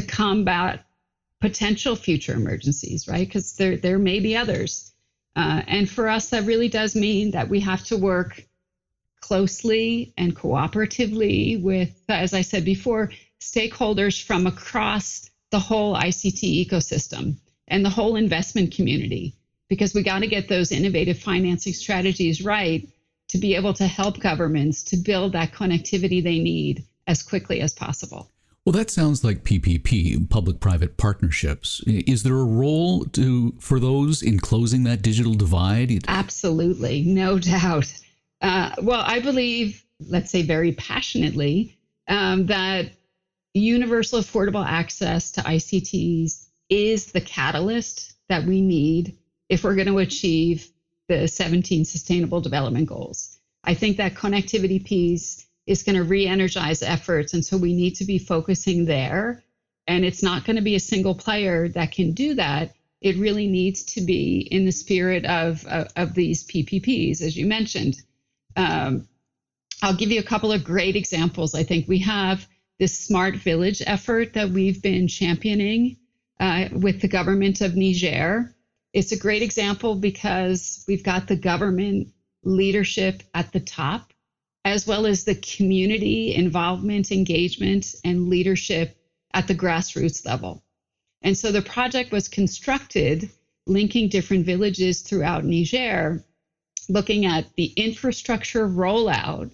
to 0.00 0.06
combat 0.06 0.84
potential 1.40 1.96
future 1.96 2.34
emergencies, 2.34 3.08
right? 3.08 3.26
Because 3.26 3.56
there 3.56 3.76
there 3.76 3.98
may 3.98 4.20
be 4.20 4.36
others, 4.36 4.92
uh, 5.36 5.62
and 5.66 5.88
for 5.88 6.08
us 6.08 6.30
that 6.30 6.46
really 6.46 6.68
does 6.68 6.94
mean 6.94 7.32
that 7.32 7.48
we 7.48 7.60
have 7.60 7.84
to 7.86 7.96
work 7.96 8.44
closely 9.20 10.12
and 10.16 10.34
cooperatively 10.34 11.60
with, 11.62 11.92
as 12.08 12.32
I 12.34 12.42
said 12.42 12.64
before, 12.64 13.12
stakeholders 13.40 14.22
from 14.22 14.46
across 14.46 15.30
the 15.50 15.58
whole 15.58 15.94
ICT 15.94 16.66
ecosystem 16.66 17.36
and 17.66 17.84
the 17.84 17.90
whole 17.90 18.16
investment 18.16 18.74
community 18.74 19.34
because 19.68 19.94
we 19.94 20.02
got 20.02 20.20
to 20.20 20.26
get 20.26 20.48
those 20.48 20.72
innovative 20.72 21.18
financing 21.18 21.72
strategies 21.72 22.42
right 22.42 22.88
to 23.28 23.38
be 23.38 23.54
able 23.54 23.74
to 23.74 23.86
help 23.86 24.18
governments 24.18 24.82
to 24.84 24.96
build 24.96 25.32
that 25.32 25.52
connectivity 25.52 26.22
they 26.22 26.38
need 26.38 26.84
as 27.06 27.22
quickly 27.22 27.60
as 27.60 27.74
possible. 27.74 28.30
Well, 28.68 28.76
that 28.76 28.90
sounds 28.90 29.24
like 29.24 29.44
PPP, 29.44 30.28
public-private 30.28 30.98
partnerships. 30.98 31.80
Is 31.86 32.22
there 32.22 32.36
a 32.36 32.44
role 32.44 33.06
to 33.06 33.54
for 33.58 33.80
those 33.80 34.20
in 34.20 34.38
closing 34.38 34.82
that 34.82 35.00
digital 35.00 35.32
divide? 35.32 36.04
Absolutely, 36.06 37.02
no 37.02 37.38
doubt. 37.38 37.90
Uh, 38.42 38.72
well, 38.82 39.02
I 39.06 39.20
believe, 39.20 39.82
let's 40.06 40.30
say 40.30 40.42
very 40.42 40.72
passionately, 40.72 41.78
um, 42.08 42.44
that 42.48 42.90
universal 43.54 44.20
affordable 44.20 44.66
access 44.66 45.30
to 45.30 45.40
ICTs 45.40 46.48
is 46.68 47.06
the 47.12 47.22
catalyst 47.22 48.16
that 48.28 48.44
we 48.44 48.60
need 48.60 49.16
if 49.48 49.64
we're 49.64 49.76
going 49.76 49.86
to 49.86 49.96
achieve 49.96 50.70
the 51.08 51.26
17 51.26 51.86
Sustainable 51.86 52.42
Development 52.42 52.86
Goals. 52.86 53.38
I 53.64 53.72
think 53.72 53.96
that 53.96 54.12
connectivity 54.12 54.84
piece 54.84 55.46
is 55.68 55.82
going 55.82 55.96
to 55.96 56.02
re 56.02 56.26
energize 56.26 56.82
efforts. 56.82 57.34
And 57.34 57.44
so 57.44 57.58
we 57.58 57.74
need 57.74 57.96
to 57.96 58.04
be 58.06 58.18
focusing 58.18 58.86
there. 58.86 59.44
And 59.86 60.02
it's 60.04 60.22
not 60.22 60.44
going 60.44 60.56
to 60.56 60.62
be 60.62 60.74
a 60.74 60.80
single 60.80 61.14
player 61.14 61.68
that 61.68 61.92
can 61.92 62.12
do 62.12 62.34
that. 62.34 62.72
It 63.02 63.18
really 63.18 63.46
needs 63.46 63.84
to 63.94 64.00
be 64.00 64.40
in 64.50 64.64
the 64.64 64.72
spirit 64.72 65.26
of, 65.26 65.64
of, 65.66 65.88
of 65.94 66.14
these 66.14 66.46
PPPs, 66.46 67.20
as 67.20 67.36
you 67.36 67.46
mentioned. 67.46 68.00
Um, 68.56 69.06
I'll 69.82 69.94
give 69.94 70.10
you 70.10 70.20
a 70.20 70.24
couple 70.24 70.52
of 70.52 70.64
great 70.64 70.96
examples. 70.96 71.54
I 71.54 71.62
think 71.64 71.86
we 71.86 71.98
have 71.98 72.48
this 72.78 72.98
smart 72.98 73.36
village 73.36 73.82
effort 73.86 74.32
that 74.32 74.48
we've 74.48 74.82
been 74.82 75.06
championing 75.06 75.98
uh, 76.40 76.68
with 76.72 77.02
the 77.02 77.08
government 77.08 77.60
of 77.60 77.76
Niger. 77.76 78.54
It's 78.94 79.12
a 79.12 79.18
great 79.18 79.42
example 79.42 79.96
because 79.96 80.82
we've 80.88 81.04
got 81.04 81.28
the 81.28 81.36
government 81.36 82.08
leadership 82.42 83.22
at 83.34 83.52
the 83.52 83.60
top, 83.60 84.12
as 84.68 84.86
well 84.86 85.06
as 85.06 85.24
the 85.24 85.34
community 85.34 86.34
involvement, 86.34 87.10
engagement, 87.10 87.94
and 88.04 88.28
leadership 88.28 88.94
at 89.32 89.48
the 89.48 89.54
grassroots 89.54 90.26
level. 90.26 90.62
And 91.22 91.36
so 91.36 91.50
the 91.50 91.62
project 91.62 92.12
was 92.12 92.28
constructed 92.28 93.30
linking 93.66 94.10
different 94.10 94.44
villages 94.44 95.00
throughout 95.00 95.44
Niger, 95.44 96.22
looking 96.90 97.24
at 97.24 97.46
the 97.56 97.72
infrastructure 97.76 98.68
rollout, 98.68 99.50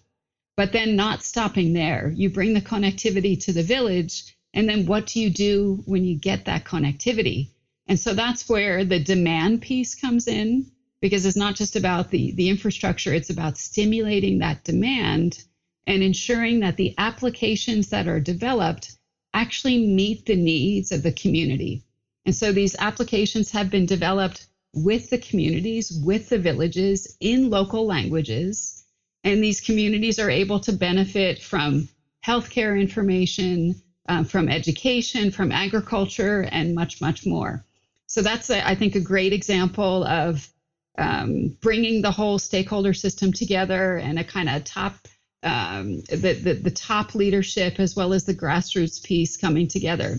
but 0.56 0.72
then 0.72 0.96
not 0.96 1.22
stopping 1.22 1.72
there. 1.72 2.12
You 2.14 2.28
bring 2.28 2.52
the 2.52 2.60
connectivity 2.60 3.40
to 3.44 3.52
the 3.52 3.62
village, 3.62 4.36
and 4.52 4.68
then 4.68 4.84
what 4.84 5.06
do 5.06 5.20
you 5.20 5.30
do 5.30 5.80
when 5.86 6.04
you 6.04 6.16
get 6.16 6.44
that 6.46 6.64
connectivity? 6.64 7.50
And 7.86 8.00
so 8.00 8.14
that's 8.14 8.48
where 8.48 8.84
the 8.84 8.98
demand 8.98 9.62
piece 9.62 9.94
comes 9.94 10.26
in 10.26 10.72
because 11.04 11.26
it's 11.26 11.36
not 11.36 11.54
just 11.54 11.76
about 11.76 12.10
the, 12.10 12.32
the 12.32 12.48
infrastructure, 12.48 13.12
it's 13.12 13.28
about 13.28 13.58
stimulating 13.58 14.38
that 14.38 14.64
demand 14.64 15.44
and 15.86 16.02
ensuring 16.02 16.60
that 16.60 16.78
the 16.78 16.94
applications 16.96 17.90
that 17.90 18.08
are 18.08 18.18
developed 18.18 18.96
actually 19.34 19.86
meet 19.86 20.24
the 20.24 20.34
needs 20.34 20.92
of 20.92 21.02
the 21.02 21.12
community. 21.12 21.84
And 22.24 22.34
so 22.34 22.52
these 22.52 22.74
applications 22.78 23.50
have 23.50 23.68
been 23.68 23.84
developed 23.84 24.46
with 24.72 25.10
the 25.10 25.18
communities, 25.18 25.92
with 25.92 26.30
the 26.30 26.38
villages 26.38 27.18
in 27.20 27.50
local 27.50 27.84
languages. 27.84 28.86
And 29.24 29.44
these 29.44 29.60
communities 29.60 30.18
are 30.18 30.30
able 30.30 30.60
to 30.60 30.72
benefit 30.72 31.42
from 31.42 31.86
healthcare 32.24 32.80
information, 32.80 33.74
uh, 34.08 34.24
from 34.24 34.48
education, 34.48 35.30
from 35.30 35.52
agriculture, 35.52 36.48
and 36.50 36.74
much, 36.74 37.02
much 37.02 37.26
more. 37.26 37.62
So 38.06 38.22
that's, 38.22 38.48
a, 38.48 38.66
I 38.66 38.74
think, 38.74 38.94
a 38.94 39.00
great 39.00 39.34
example 39.34 40.04
of 40.04 40.48
um, 40.98 41.56
bringing 41.60 42.02
the 42.02 42.10
whole 42.10 42.38
stakeholder 42.38 42.94
system 42.94 43.32
together 43.32 43.96
and 43.96 44.18
a 44.18 44.24
kind 44.24 44.48
of 44.48 44.64
top, 44.64 44.94
um, 45.42 46.00
the, 46.02 46.38
the, 46.42 46.54
the 46.54 46.70
top 46.70 47.14
leadership 47.14 47.80
as 47.80 47.96
well 47.96 48.12
as 48.12 48.24
the 48.24 48.34
grassroots 48.34 49.02
piece 49.02 49.36
coming 49.36 49.68
together. 49.68 50.16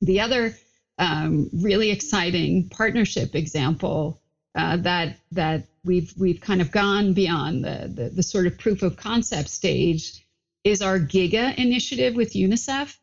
The 0.00 0.20
other 0.20 0.56
um, 0.98 1.50
really 1.52 1.90
exciting 1.90 2.68
partnership 2.68 3.34
example 3.34 4.20
uh, 4.54 4.78
that 4.78 5.18
that 5.32 5.64
we've 5.84 6.12
we've 6.16 6.40
kind 6.40 6.62
of 6.62 6.70
gone 6.70 7.12
beyond 7.12 7.64
the, 7.64 7.92
the, 7.92 8.08
the 8.08 8.22
sort 8.22 8.46
of 8.46 8.58
proof 8.58 8.82
of 8.82 8.96
concept 8.96 9.50
stage 9.50 10.26
is 10.64 10.82
our 10.82 10.98
Giga 10.98 11.54
initiative 11.56 12.14
with 12.14 12.32
UNICEF. 12.32 12.96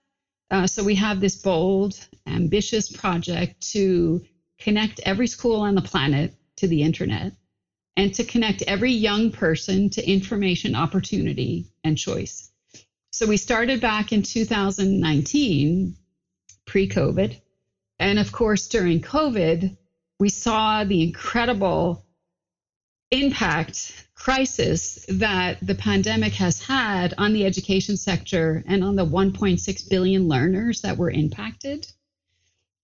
Uh, 0.51 0.67
so 0.67 0.84
we 0.84 0.96
have 0.96 1.20
this 1.20 1.36
bold, 1.41 1.98
ambitious 2.27 2.91
project 2.91 3.72
to 3.72 4.24
connect 4.60 5.00
every 5.05 5.27
school 5.27 5.62
on 5.62 5.75
the 5.75 5.82
planet 5.82 6.34
to 6.57 6.67
the 6.67 6.83
internet 6.83 7.33
and 7.95 8.13
to 8.15 8.24
connect 8.24 8.63
every 8.63 8.91
young 8.91 9.31
person 9.31 9.89
to 9.91 10.10
information 10.10 10.75
opportunity 10.75 11.67
and 11.83 11.98
choice. 11.98 12.50
So 13.12 13.27
we 13.27 13.38
started 13.38 13.79
back 13.79 14.12
in 14.12 14.24
2019, 14.24 15.95
pre 16.65 16.89
COVID. 16.89 17.39
And 18.00 18.17
of 18.17 18.31
course, 18.31 18.67
during 18.67 19.01
COVID, 19.01 19.77
we 20.19 20.29
saw 20.29 20.83
the 20.83 21.03
incredible 21.03 22.05
impact 23.12 24.07
crisis 24.15 25.05
that 25.07 25.60
the 25.62 25.75
pandemic 25.75 26.33
has 26.33 26.63
had 26.63 27.13
on 27.17 27.33
the 27.33 27.45
education 27.45 27.95
sector 27.98 28.63
and 28.67 28.83
on 28.83 28.95
the 28.95 29.05
1.6 29.05 29.89
billion 29.89 30.27
learners 30.27 30.81
that 30.81 30.98
were 30.98 31.12
impacted. 31.12 31.88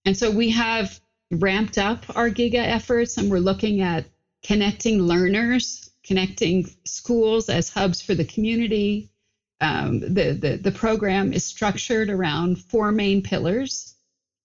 And 0.04 0.16
so 0.16 0.30
we 0.30 0.50
have 0.50 1.00
ramped 1.30 1.78
up 1.78 2.04
our 2.16 2.28
GIGA 2.28 2.54
efforts 2.54 3.16
and 3.16 3.30
we're 3.30 3.38
looking 3.38 3.80
at 3.80 4.06
connecting 4.42 5.02
learners, 5.02 5.90
connecting 6.04 6.68
schools 6.84 7.48
as 7.48 7.70
hubs 7.70 8.02
for 8.02 8.14
the 8.14 8.24
community. 8.24 9.10
Um, 9.60 10.00
the, 10.00 10.32
the, 10.32 10.58
the 10.60 10.72
program 10.72 11.32
is 11.32 11.44
structured 11.44 12.10
around 12.10 12.58
four 12.58 12.90
main 12.90 13.22
pillars. 13.22 13.94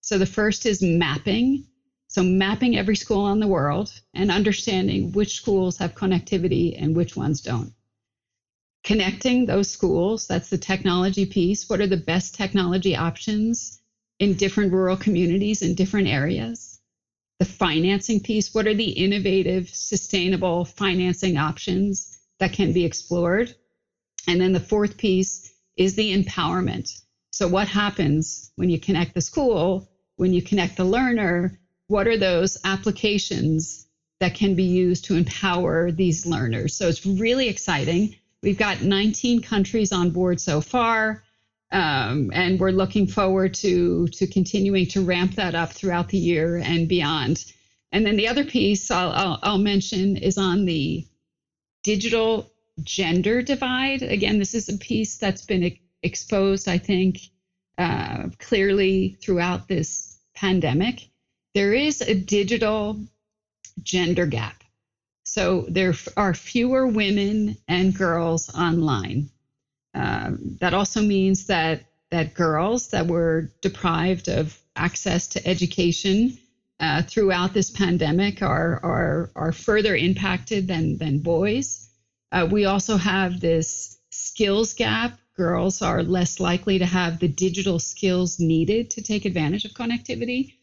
So 0.01 0.17
the 0.17 0.25
first 0.25 0.65
is 0.65 0.81
mapping. 0.81 1.65
So 2.07 2.21
mapping 2.21 2.77
every 2.77 2.95
school 2.95 3.21
on 3.21 3.39
the 3.39 3.47
world 3.47 3.91
and 4.13 4.29
understanding 4.29 5.11
which 5.13 5.35
schools 5.35 5.77
have 5.77 5.95
connectivity 5.95 6.81
and 6.81 6.95
which 6.95 7.15
ones 7.15 7.41
don't. 7.41 7.73
Connecting 8.83 9.47
those 9.47 9.71
schools, 9.71 10.27
that's 10.27 10.49
the 10.49 10.59
technology 10.59 11.25
piece. 11.25 11.67
What 11.67 11.81
are 11.81 11.87
the 11.87 11.97
best 11.97 12.35
technology 12.35 12.95
options 12.95 13.81
in 14.19 14.35
different 14.35 14.71
rural 14.71 14.95
communities 14.95 15.63
in 15.63 15.73
different 15.73 16.07
areas? 16.07 16.74
The 17.39 17.45
financing 17.45 18.21
piece, 18.21 18.53
what 18.53 18.65
are 18.65 18.73
the 18.73 18.91
innovative, 18.91 19.69
sustainable 19.69 20.63
financing 20.63 21.37
options 21.37 22.17
that 22.39 22.53
can 22.53 22.71
be 22.71 22.85
explored? 22.85 23.53
And 24.27 24.39
then 24.39 24.53
the 24.53 24.59
fourth 24.59 24.97
piece 24.97 25.51
is 25.75 25.95
the 25.95 26.15
empowerment. 26.15 26.89
So, 27.31 27.49
what 27.49 27.67
happens 27.67 28.51
when 28.55 28.69
you 28.69 28.79
connect 28.79 29.13
the 29.13 29.21
school, 29.21 29.89
when 30.15 30.33
you 30.33 30.41
connect 30.41 30.77
the 30.77 30.85
learner? 30.85 31.59
What 31.87 32.07
are 32.07 32.17
those 32.17 32.57
applications 32.63 33.85
that 34.21 34.33
can 34.33 34.55
be 34.55 34.63
used 34.63 35.05
to 35.05 35.15
empower 35.15 35.91
these 35.91 36.25
learners? 36.25 36.77
So, 36.77 36.87
it's 36.87 37.05
really 37.05 37.49
exciting. 37.49 38.15
We've 38.41 38.57
got 38.57 38.81
19 38.81 39.41
countries 39.41 39.91
on 39.91 40.11
board 40.11 40.39
so 40.39 40.61
far, 40.61 41.24
um, 41.71 42.31
and 42.33 42.59
we're 42.59 42.71
looking 42.71 43.07
forward 43.07 43.53
to 43.55 44.07
to 44.07 44.27
continuing 44.27 44.87
to 44.87 45.03
ramp 45.03 45.35
that 45.35 45.55
up 45.55 45.71
throughout 45.71 46.09
the 46.09 46.17
year 46.17 46.57
and 46.57 46.87
beyond. 46.87 47.45
And 47.91 48.05
then 48.05 48.17
the 48.17 48.27
other 48.27 48.45
piece 48.45 48.91
I'll, 48.91 49.11
I'll, 49.11 49.39
I'll 49.41 49.57
mention 49.57 50.17
is 50.17 50.37
on 50.37 50.65
the 50.65 51.05
digital 51.83 52.51
gender 52.83 53.41
divide. 53.41 54.01
Again, 54.01 54.39
this 54.39 54.53
is 54.53 54.69
a 54.69 54.77
piece 54.77 55.17
that's 55.17 55.45
been 55.45 55.77
exposed, 56.03 56.67
I 56.67 56.77
think, 56.77 57.19
uh, 57.77 58.29
clearly 58.39 59.17
throughout 59.21 59.67
this 59.67 60.19
pandemic. 60.35 61.09
There 61.53 61.73
is 61.73 62.01
a 62.01 62.13
digital 62.13 62.99
gender 63.81 64.25
gap. 64.25 64.63
So 65.23 65.65
there 65.69 65.93
are 66.17 66.33
fewer 66.33 66.85
women 66.87 67.57
and 67.67 67.95
girls 67.95 68.53
online. 68.53 69.29
Um, 69.95 70.57
that 70.59 70.73
also 70.73 71.01
means 71.01 71.47
that 71.47 71.85
that 72.11 72.33
girls 72.33 72.89
that 72.89 73.07
were 73.07 73.51
deprived 73.61 74.27
of 74.27 74.59
access 74.75 75.27
to 75.27 75.47
education 75.47 76.37
uh, 76.79 77.01
throughout 77.03 77.53
this 77.53 77.71
pandemic 77.71 78.41
are, 78.41 78.79
are, 78.83 79.31
are 79.35 79.51
further 79.51 79.95
impacted 79.95 80.67
than, 80.67 80.97
than 80.97 81.19
boys. 81.19 81.89
Uh, 82.31 82.47
we 82.51 82.65
also 82.65 82.97
have 82.97 83.39
this 83.39 83.97
skills 84.09 84.73
gap. 84.73 85.17
Girls 85.37 85.81
are 85.81 86.03
less 86.03 86.39
likely 86.39 86.79
to 86.79 86.85
have 86.85 87.19
the 87.19 87.27
digital 87.27 87.79
skills 87.79 88.39
needed 88.39 88.89
to 88.91 89.01
take 89.01 89.25
advantage 89.25 89.65
of 89.65 89.71
connectivity. 89.71 90.53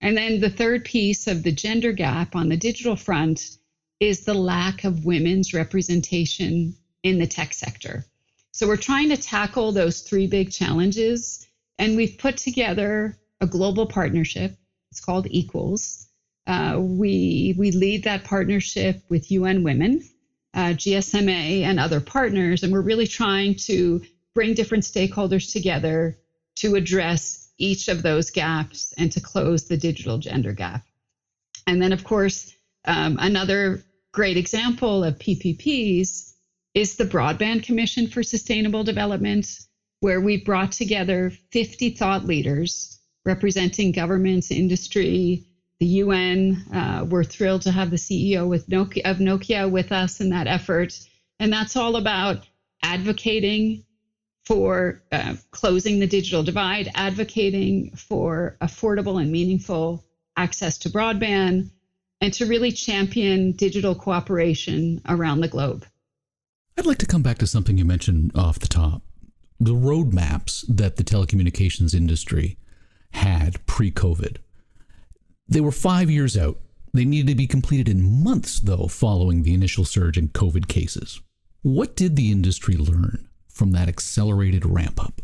And 0.00 0.16
then 0.16 0.40
the 0.40 0.50
third 0.50 0.84
piece 0.84 1.26
of 1.26 1.42
the 1.42 1.52
gender 1.52 1.92
gap 1.92 2.36
on 2.36 2.48
the 2.48 2.56
digital 2.56 2.96
front 2.96 3.58
is 3.98 4.24
the 4.24 4.34
lack 4.34 4.84
of 4.84 5.04
women's 5.04 5.54
representation 5.54 6.76
in 7.02 7.18
the 7.18 7.26
tech 7.26 7.54
sector. 7.54 8.04
So 8.56 8.66
we're 8.66 8.78
trying 8.78 9.10
to 9.10 9.18
tackle 9.18 9.72
those 9.72 10.00
three 10.00 10.26
big 10.26 10.50
challenges, 10.50 11.46
and 11.78 11.94
we've 11.94 12.16
put 12.16 12.38
together 12.38 13.14
a 13.42 13.46
global 13.46 13.84
partnership. 13.84 14.56
It's 14.90 15.04
called 15.04 15.26
Equals. 15.28 16.08
Uh, 16.46 16.78
we 16.80 17.54
we 17.58 17.70
lead 17.70 18.04
that 18.04 18.24
partnership 18.24 19.02
with 19.10 19.30
UN 19.30 19.62
Women, 19.62 20.08
uh, 20.54 20.72
GSMA, 20.72 21.64
and 21.64 21.78
other 21.78 22.00
partners, 22.00 22.62
and 22.62 22.72
we're 22.72 22.80
really 22.80 23.06
trying 23.06 23.56
to 23.66 24.00
bring 24.34 24.54
different 24.54 24.84
stakeholders 24.84 25.52
together 25.52 26.16
to 26.54 26.76
address 26.76 27.50
each 27.58 27.88
of 27.88 28.00
those 28.00 28.30
gaps 28.30 28.94
and 28.96 29.12
to 29.12 29.20
close 29.20 29.68
the 29.68 29.76
digital 29.76 30.16
gender 30.16 30.54
gap. 30.54 30.82
And 31.66 31.82
then, 31.82 31.92
of 31.92 32.04
course, 32.04 32.56
um, 32.86 33.18
another 33.20 33.84
great 34.12 34.38
example 34.38 35.04
of 35.04 35.18
PPPs 35.18 36.32
is 36.76 36.96
the 36.96 37.04
Broadband 37.04 37.62
Commission 37.62 38.06
for 38.06 38.22
Sustainable 38.22 38.84
Development, 38.84 39.48
where 40.00 40.20
we 40.20 40.44
brought 40.44 40.72
together 40.72 41.32
50 41.50 41.92
thought 41.92 42.26
leaders 42.26 43.00
representing 43.24 43.92
governments, 43.92 44.50
industry, 44.50 45.46
the 45.80 45.86
UN. 45.86 46.62
Uh, 46.70 47.06
we're 47.08 47.24
thrilled 47.24 47.62
to 47.62 47.72
have 47.72 47.88
the 47.88 47.96
CEO 47.96 48.46
with 48.46 48.68
Nokia, 48.68 49.10
of 49.10 49.16
Nokia 49.16 49.70
with 49.70 49.90
us 49.90 50.20
in 50.20 50.28
that 50.28 50.46
effort. 50.46 51.00
And 51.40 51.50
that's 51.50 51.76
all 51.76 51.96
about 51.96 52.46
advocating 52.82 53.86
for 54.44 55.02
uh, 55.10 55.36
closing 55.52 55.98
the 55.98 56.06
digital 56.06 56.42
divide, 56.42 56.90
advocating 56.94 57.96
for 57.96 58.58
affordable 58.60 59.18
and 59.18 59.32
meaningful 59.32 60.04
access 60.36 60.76
to 60.76 60.90
broadband, 60.90 61.70
and 62.20 62.34
to 62.34 62.44
really 62.44 62.70
champion 62.70 63.52
digital 63.52 63.94
cooperation 63.94 65.00
around 65.08 65.40
the 65.40 65.48
globe. 65.48 65.86
I'd 66.78 66.86
like 66.86 66.98
to 66.98 67.06
come 67.06 67.22
back 67.22 67.38
to 67.38 67.46
something 67.46 67.78
you 67.78 67.84
mentioned 67.84 68.32
off 68.34 68.58
the 68.58 68.68
top 68.68 69.02
the 69.58 69.72
roadmaps 69.72 70.64
that 70.68 70.96
the 70.96 71.04
telecommunications 71.04 71.94
industry 71.94 72.58
had 73.12 73.64
pre 73.66 73.90
COVID. 73.90 74.36
They 75.48 75.60
were 75.60 75.72
five 75.72 76.10
years 76.10 76.36
out. 76.36 76.58
They 76.92 77.04
needed 77.04 77.28
to 77.28 77.34
be 77.34 77.46
completed 77.46 77.88
in 77.88 78.22
months, 78.22 78.60
though, 78.60 78.86
following 78.86 79.42
the 79.42 79.54
initial 79.54 79.84
surge 79.84 80.18
in 80.18 80.28
COVID 80.28 80.68
cases. 80.68 81.20
What 81.62 81.96
did 81.96 82.16
the 82.16 82.30
industry 82.30 82.76
learn 82.76 83.28
from 83.48 83.72
that 83.72 83.88
accelerated 83.88 84.66
ramp 84.66 85.02
up? 85.02 85.20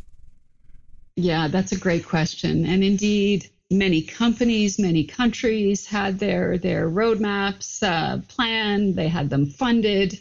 Yeah, 1.16 1.48
that's 1.48 1.72
a 1.72 1.78
great 1.78 2.06
question. 2.06 2.64
And 2.64 2.82
indeed, 2.82 3.50
many 3.70 4.02
companies, 4.02 4.78
many 4.78 5.04
countries 5.04 5.86
had 5.86 6.18
their 6.18 6.58
their 6.58 6.88
roadmaps 6.88 7.82
uh, 7.82 8.22
planned. 8.28 8.96
They 8.96 9.08
had 9.08 9.28
them 9.28 9.46
funded, 9.46 10.18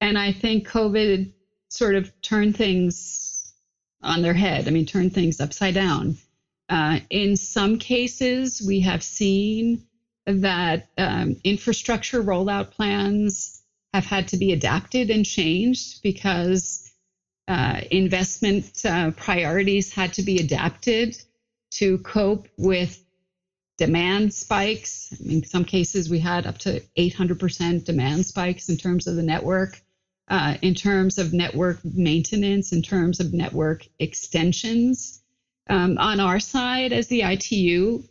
and 0.00 0.18
I 0.18 0.32
think 0.32 0.68
COVID 0.68 1.32
sort 1.68 1.94
of 1.94 2.12
turned 2.22 2.56
things 2.56 3.52
on 4.02 4.22
their 4.22 4.34
head. 4.34 4.68
I 4.68 4.70
mean, 4.70 4.86
turned 4.86 5.14
things 5.14 5.40
upside 5.40 5.74
down. 5.74 6.16
Uh, 6.68 7.00
in 7.10 7.36
some 7.36 7.78
cases, 7.78 8.62
we 8.66 8.80
have 8.80 9.02
seen 9.02 9.86
that 10.26 10.88
um, 10.98 11.36
infrastructure 11.44 12.22
rollout 12.22 12.72
plans 12.72 13.62
have 13.94 14.04
had 14.04 14.28
to 14.28 14.36
be 14.36 14.52
adapted 14.52 15.10
and 15.10 15.24
changed 15.24 16.02
because 16.02 16.92
uh, 17.48 17.80
investment 17.90 18.84
uh, 18.84 19.12
priorities 19.12 19.92
had 19.92 20.12
to 20.14 20.22
be 20.22 20.38
adapted 20.38 21.16
to 21.70 21.98
cope 21.98 22.48
with 22.58 23.02
demand 23.78 24.34
spikes. 24.34 25.12
In 25.20 25.44
some 25.44 25.64
cases, 25.64 26.10
we 26.10 26.18
had 26.18 26.46
up 26.46 26.58
to 26.58 26.80
800% 26.98 27.84
demand 27.84 28.26
spikes 28.26 28.68
in 28.68 28.76
terms 28.76 29.06
of 29.06 29.16
the 29.16 29.22
network, 29.22 29.80
uh, 30.28 30.56
in 30.62 30.74
terms 30.74 31.18
of 31.18 31.32
network 31.32 31.84
maintenance, 31.84 32.72
in 32.72 32.82
terms 32.82 33.20
of 33.20 33.32
network 33.32 33.86
extensions. 33.98 35.22
Um, 35.68 35.98
on 35.98 36.20
our 36.20 36.40
side, 36.40 36.92
as 36.92 37.08
the 37.08 37.22
ITU, 37.22 38.02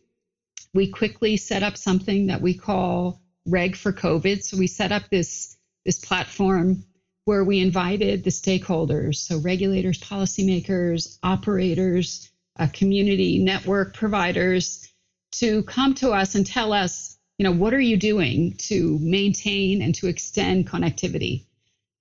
we 0.73 0.87
quickly 0.87 1.37
set 1.37 1.63
up 1.63 1.77
something 1.77 2.27
that 2.27 2.41
we 2.41 2.53
call 2.53 3.21
Reg 3.45 3.75
for 3.75 3.93
COVID. 3.93 4.43
So 4.43 4.57
we 4.57 4.67
set 4.67 4.91
up 4.91 5.03
this, 5.09 5.57
this 5.85 5.99
platform 5.99 6.83
where 7.25 7.43
we 7.43 7.59
invited 7.59 8.23
the 8.23 8.29
stakeholders, 8.29 9.15
so 9.15 9.39
regulators, 9.39 9.99
policymakers, 9.99 11.17
operators, 11.23 12.29
uh, 12.57 12.67
community 12.71 13.39
network 13.39 13.93
providers 13.93 14.87
to 15.31 15.63
come 15.63 15.93
to 15.95 16.11
us 16.11 16.35
and 16.35 16.45
tell 16.45 16.71
us, 16.71 17.17
you 17.37 17.43
know, 17.43 17.51
what 17.51 17.73
are 17.73 17.81
you 17.81 17.97
doing 17.97 18.55
to 18.57 18.97
maintain 19.01 19.81
and 19.81 19.95
to 19.95 20.07
extend 20.07 20.67
connectivity? 20.67 21.45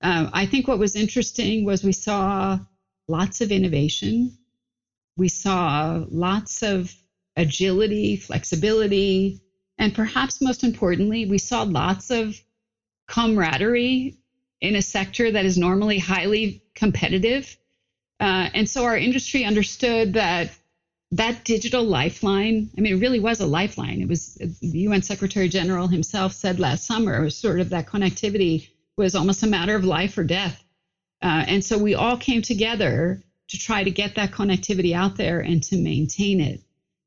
Uh, 0.04 0.30
I 0.32 0.46
think 0.46 0.68
what 0.68 0.78
was 0.78 0.94
interesting 0.94 1.64
was 1.64 1.82
we 1.82 1.92
saw 1.92 2.58
lots 3.08 3.40
of 3.40 3.50
innovation. 3.50 4.38
We 5.16 5.28
saw 5.28 6.04
lots 6.10 6.62
of 6.62 6.94
agility, 7.36 8.16
flexibility, 8.16 9.40
and 9.78 9.94
perhaps 9.94 10.40
most 10.40 10.62
importantly, 10.62 11.26
we 11.26 11.38
saw 11.38 11.62
lots 11.62 12.10
of 12.10 12.40
camaraderie 13.08 14.18
in 14.60 14.76
a 14.76 14.82
sector 14.82 15.32
that 15.32 15.44
is 15.44 15.58
normally 15.58 15.98
highly 15.98 16.62
competitive 16.74 17.56
uh, 18.20 18.48
and 18.54 18.68
so 18.68 18.84
our 18.84 18.96
industry 18.96 19.44
understood 19.44 20.14
that 20.14 20.50
that 21.12 21.44
digital 21.44 21.84
lifeline, 21.84 22.70
I 22.76 22.80
mean, 22.80 22.94
it 22.94 23.00
really 23.00 23.20
was 23.20 23.40
a 23.40 23.46
lifeline. 23.46 24.00
It 24.00 24.08
was 24.08 24.34
the 24.34 24.78
UN 24.80 25.02
Secretary 25.02 25.48
General 25.48 25.86
himself 25.86 26.32
said 26.32 26.58
last 26.58 26.86
summer, 26.86 27.30
sort 27.30 27.60
of 27.60 27.70
that 27.70 27.86
connectivity 27.86 28.68
was 28.96 29.14
almost 29.14 29.42
a 29.42 29.48
matter 29.48 29.74
of 29.74 29.84
life 29.84 30.16
or 30.18 30.24
death. 30.24 30.62
Uh, 31.22 31.44
and 31.46 31.64
so 31.64 31.78
we 31.78 31.94
all 31.94 32.16
came 32.16 32.42
together 32.42 33.22
to 33.48 33.58
try 33.58 33.82
to 33.82 33.90
get 33.90 34.14
that 34.14 34.30
connectivity 34.30 34.94
out 34.94 35.16
there 35.16 35.40
and 35.40 35.62
to 35.64 35.76
maintain 35.76 36.40
it. 36.40 36.60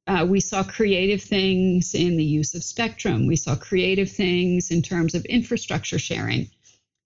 Uh, 0.08 0.26
we 0.28 0.40
saw 0.40 0.64
creative 0.64 1.22
things 1.22 1.94
in 1.94 2.16
the 2.16 2.24
use 2.24 2.56
of 2.56 2.64
spectrum. 2.64 3.28
We 3.28 3.36
saw 3.36 3.56
creative 3.56 4.10
things 4.10 4.72
in 4.72 4.82
terms 4.82 5.16
of 5.16 5.26
infrastructure 5.26 6.00
sharing. 6.00 6.50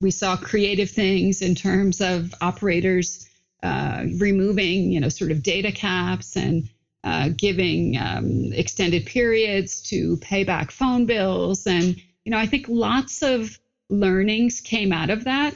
We 0.01 0.11
saw 0.11 0.37
creative 0.37 0.89
things 0.89 1.41
in 1.41 1.55
terms 1.55 2.01
of 2.01 2.33
operators 2.41 3.27
uh, 3.63 4.05
removing, 4.17 4.91
you 4.91 4.99
know, 4.99 5.09
sort 5.09 5.31
of 5.31 5.43
data 5.43 5.71
caps 5.71 6.35
and 6.35 6.69
uh, 7.03 7.29
giving 7.35 7.97
um, 7.97 8.51
extended 8.53 9.05
periods 9.05 9.81
to 9.89 10.17
pay 10.17 10.43
back 10.43 10.71
phone 10.71 11.05
bills. 11.05 11.65
And, 11.65 11.95
you 12.23 12.31
know, 12.31 12.37
I 12.37 12.45
think 12.45 12.67
lots 12.69 13.23
of 13.23 13.59
learnings 13.91 14.61
came 14.61 14.91
out 14.91 15.09
of 15.09 15.25
that. 15.25 15.53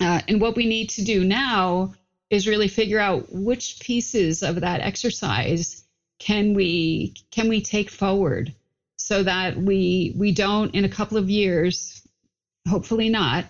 Uh, 0.00 0.20
and 0.26 0.40
what 0.40 0.56
we 0.56 0.66
need 0.66 0.90
to 0.90 1.04
do 1.04 1.24
now 1.24 1.94
is 2.30 2.48
really 2.48 2.68
figure 2.68 2.98
out 2.98 3.32
which 3.32 3.80
pieces 3.80 4.42
of 4.42 4.60
that 4.60 4.80
exercise 4.80 5.84
can 6.18 6.54
we 6.54 7.14
can 7.30 7.48
we 7.48 7.60
take 7.60 7.90
forward 7.90 8.52
so 8.96 9.22
that 9.22 9.56
we 9.56 10.12
we 10.16 10.32
don't 10.32 10.74
in 10.74 10.84
a 10.84 10.88
couple 10.88 11.16
of 11.16 11.30
years 11.30 12.06
hopefully 12.68 13.08
not 13.08 13.44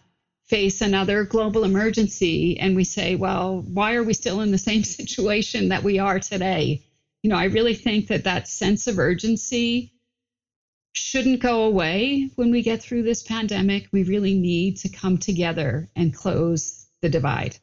face 0.45 0.81
another 0.81 1.25
global 1.25 1.65
emergency 1.65 2.59
and 2.59 2.77
we 2.77 2.85
say 2.85 3.15
well 3.15 3.63
why 3.63 3.95
are 3.95 4.05
we 4.05 4.15
still 4.15 4.41
in 4.43 4.51
the 4.51 4.59
same 4.59 4.85
situation 4.99 5.71
that 5.71 5.83
we 5.83 5.99
are 5.99 6.21
today 6.21 6.83
you 7.23 7.31
know 7.31 7.37
i 7.37 7.45
really 7.45 7.75
think 7.75 8.09
that 8.09 8.25
that 8.25 8.47
sense 8.47 8.87
of 8.87 8.99
urgency 8.99 9.93
shouldn't 10.93 11.41
go 11.41 11.65
away 11.65 12.31
when 12.37 12.51
we 12.51 12.63
get 12.63 12.83
through 12.83 13.03
this 13.03 13.23
pandemic 13.23 13.89
we 13.93 14.03
really 14.05 14.35
need 14.35 14.77
to 14.77 14.89
come 14.89 15.19
together 15.19 15.89
and 15.97 16.15
close 16.15 16.87
the 17.03 17.09
divide 17.09 17.57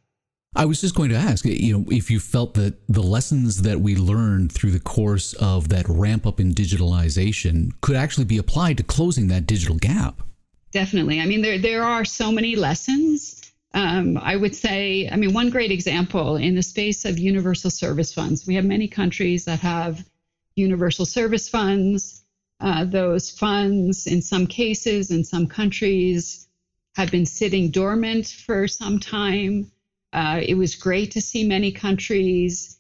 I 0.58 0.64
was 0.64 0.80
just 0.80 0.96
going 0.96 1.10
to 1.10 1.18
ask, 1.18 1.44
you 1.44 1.78
know, 1.78 1.86
if 1.92 2.10
you 2.10 2.20
felt 2.22 2.54
that 2.54 2.76
the 2.88 3.04
lessons 3.04 3.64
that 3.64 3.82
we 3.82 3.98
learned 3.98 4.54
through 4.54 4.72
the 4.72 4.80
course 4.80 5.34
of 5.34 5.68
that 5.70 5.86
ramp 5.90 6.26
up 6.26 6.40
in 6.40 6.54
digitalization 6.54 7.72
could 7.82 7.98
actually 7.98 8.24
be 8.24 8.38
applied 8.38 8.78
to 8.78 8.84
closing 8.84 9.28
that 9.28 9.48
digital 9.48 9.76
gap. 9.76 10.22
Definitely. 10.76 11.22
I 11.22 11.26
mean, 11.26 11.42
there 11.42 11.58
there 11.58 11.86
are 11.86 12.04
so 12.04 12.34
many 12.34 12.58
lessons. 12.58 13.42
Um, 13.74 14.18
I 14.18 14.36
would 14.36 14.54
say, 14.54 15.10
I 15.10 15.16
mean, 15.16 15.34
one 15.34 15.50
great 15.50 15.72
example 15.72 16.36
in 16.36 16.56
the 16.56 16.64
space 16.64 17.06
of 17.06 17.18
universal 17.18 17.70
service 17.70 18.14
funds. 18.14 18.46
We 18.46 18.56
have 18.56 18.66
many 18.66 18.90
countries 18.90 19.46
that 19.46 19.60
have 19.60 20.06
universal 20.56 21.06
service 21.06 21.48
funds. 21.48 22.25
Uh, 22.60 22.86
those 22.86 23.30
funds, 23.30 24.08
in 24.08 24.22
some 24.22 24.48
cases, 24.48 25.12
in 25.12 25.24
some 25.24 25.48
countries, 25.48 26.48
have 26.96 27.12
been 27.12 27.26
sitting 27.26 27.70
dormant 27.70 28.28
for 28.28 28.68
some 28.68 29.00
time. 29.00 29.70
Uh, 30.13 30.39
it 30.41 30.56
was 30.56 30.76
great 30.76 31.12
to 31.12 31.22
see 31.22 31.44
many 31.46 31.72
countries 31.72 32.78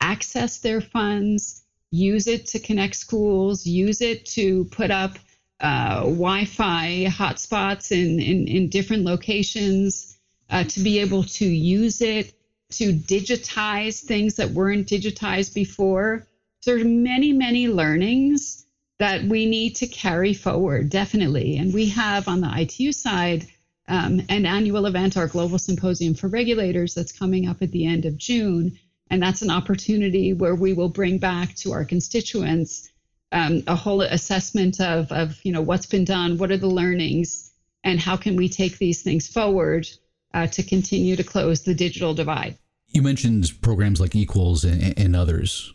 access 0.00 0.58
their 0.58 0.82
funds, 0.82 1.62
use 1.90 2.26
it 2.26 2.46
to 2.46 2.58
connect 2.58 2.94
schools, 2.94 3.66
use 3.66 4.02
it 4.02 4.26
to 4.26 4.64
put 4.66 4.90
up 4.90 5.18
uh, 5.60 6.00
Wi 6.00 6.44
Fi 6.44 7.06
hotspots 7.08 7.90
in, 7.92 8.20
in, 8.20 8.46
in, 8.46 8.68
different 8.68 9.04
locations, 9.04 10.18
uh, 10.50 10.64
to 10.64 10.80
be 10.80 10.98
able 10.98 11.24
to 11.24 11.46
use 11.46 12.02
it 12.02 12.34
to 12.68 12.92
digitize 12.92 14.04
things 14.04 14.34
that 14.34 14.50
weren't 14.50 14.86
digitized 14.86 15.54
before. 15.54 16.26
There 16.66 16.78
are 16.78 16.84
many, 16.84 17.32
many 17.32 17.68
learnings 17.68 18.65
that 18.98 19.24
we 19.24 19.46
need 19.46 19.76
to 19.76 19.86
carry 19.86 20.32
forward, 20.32 20.90
definitely. 20.90 21.56
And 21.56 21.72
we 21.72 21.88
have 21.90 22.28
on 22.28 22.40
the 22.40 22.50
ITU 22.60 22.92
side 22.92 23.46
um, 23.88 24.22
an 24.28 24.46
annual 24.46 24.86
event, 24.86 25.16
our 25.16 25.26
Global 25.26 25.58
Symposium 25.58 26.14
for 26.14 26.28
Regulators, 26.28 26.94
that's 26.94 27.12
coming 27.12 27.48
up 27.48 27.62
at 27.62 27.70
the 27.72 27.86
end 27.86 28.04
of 28.04 28.16
June. 28.16 28.78
And 29.10 29.22
that's 29.22 29.42
an 29.42 29.50
opportunity 29.50 30.32
where 30.32 30.54
we 30.54 30.72
will 30.72 30.88
bring 30.88 31.18
back 31.18 31.54
to 31.56 31.72
our 31.72 31.84
constituents 31.84 32.90
um, 33.32 33.62
a 33.66 33.74
whole 33.74 34.00
assessment 34.00 34.80
of, 34.80 35.12
of, 35.12 35.38
you 35.44 35.52
know, 35.52 35.60
what's 35.60 35.86
been 35.86 36.04
done, 36.04 36.38
what 36.38 36.50
are 36.50 36.56
the 36.56 36.66
learnings, 36.66 37.52
and 37.84 38.00
how 38.00 38.16
can 38.16 38.34
we 38.34 38.48
take 38.48 38.78
these 38.78 39.02
things 39.02 39.28
forward 39.28 39.86
uh, 40.34 40.46
to 40.48 40.62
continue 40.62 41.16
to 41.16 41.24
close 41.24 41.62
the 41.62 41.74
digital 41.74 42.14
divide. 42.14 42.56
You 42.88 43.02
mentioned 43.02 43.50
programs 43.62 44.00
like 44.00 44.14
Equals 44.14 44.64
and, 44.64 44.96
and 44.98 45.16
others. 45.16 45.72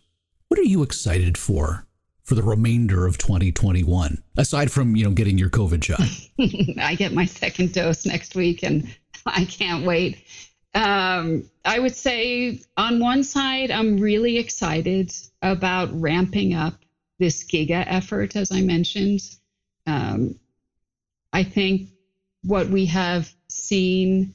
What 0.47 0.60
are 0.60 0.63
you 0.63 0.84
excited 0.84 1.38
for 1.38 1.86
for 2.23 2.36
the 2.36 2.43
remainder 2.43 3.05
of 3.05 3.17
2021 3.17 4.23
aside 4.38 4.71
from 4.71 4.95
you 4.95 5.03
know 5.03 5.12
getting 5.12 5.38
your 5.38 5.49
covid 5.49 5.84
shot. 5.84 6.01
I 6.79 6.95
get 6.95 7.13
my 7.13 7.25
second 7.25 7.73
dose 7.73 8.05
next 8.05 8.36
week 8.36 8.63
and 8.63 8.88
i 9.25 9.45
can't 9.45 9.86
wait. 9.86 10.23
Um, 10.73 11.49
i 11.65 11.79
would 11.79 11.95
say 11.95 12.62
on 12.77 12.99
one 12.99 13.23
side 13.23 13.71
i'm 13.71 13.97
really 13.97 14.38
excited 14.38 15.12
about 15.41 15.89
ramping 15.99 16.53
up 16.53 16.75
this 17.19 17.43
giga 17.43 17.84
effort 17.88 18.36
as 18.36 18.51
i 18.51 18.62
mentioned. 18.62 19.21
Um, 19.88 20.39
i 21.34 21.43
think 21.43 21.89
what 22.43 22.67
we 22.67 22.86
have 22.88 23.34
seen 23.49 24.34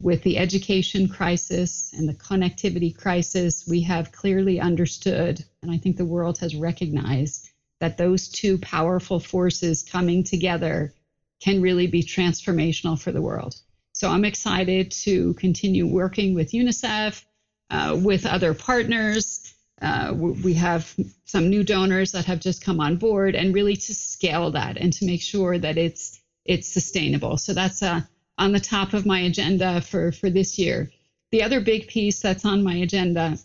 with 0.00 0.22
the 0.22 0.38
education 0.38 1.08
crisis 1.08 1.92
and 1.96 2.08
the 2.08 2.14
connectivity 2.14 2.96
crisis, 2.96 3.66
we 3.66 3.80
have 3.82 4.12
clearly 4.12 4.60
understood, 4.60 5.42
and 5.62 5.70
I 5.70 5.78
think 5.78 5.96
the 5.96 6.04
world 6.04 6.38
has 6.38 6.54
recognized 6.54 7.50
that 7.80 7.96
those 7.96 8.28
two 8.28 8.58
powerful 8.58 9.20
forces 9.20 9.82
coming 9.82 10.22
together 10.24 10.92
can 11.40 11.60
really 11.60 11.86
be 11.86 12.02
transformational 12.02 13.00
for 13.00 13.12
the 13.12 13.22
world. 13.22 13.56
So 13.92 14.10
I'm 14.10 14.24
excited 14.24 14.90
to 15.04 15.34
continue 15.34 15.86
working 15.86 16.34
with 16.34 16.52
UNICEF, 16.52 17.24
uh, 17.70 17.98
with 17.98 18.26
other 18.26 18.54
partners. 18.54 19.54
Uh, 19.80 20.12
we 20.14 20.54
have 20.54 20.94
some 21.24 21.48
new 21.48 21.62
donors 21.62 22.12
that 22.12 22.26
have 22.26 22.40
just 22.40 22.64
come 22.64 22.80
on 22.80 22.96
board, 22.96 23.34
and 23.34 23.54
really 23.54 23.76
to 23.76 23.94
scale 23.94 24.50
that 24.52 24.76
and 24.76 24.92
to 24.94 25.06
make 25.06 25.22
sure 25.22 25.58
that 25.58 25.76
it's 25.78 26.20
it's 26.44 26.68
sustainable. 26.68 27.36
So 27.36 27.54
that's 27.54 27.82
a 27.82 28.08
on 28.38 28.52
the 28.52 28.60
top 28.60 28.92
of 28.92 29.06
my 29.06 29.20
agenda 29.20 29.80
for, 29.80 30.12
for 30.12 30.30
this 30.30 30.58
year. 30.58 30.90
The 31.30 31.42
other 31.42 31.60
big 31.60 31.88
piece 31.88 32.20
that's 32.20 32.44
on 32.44 32.62
my 32.62 32.76
agenda 32.76 33.38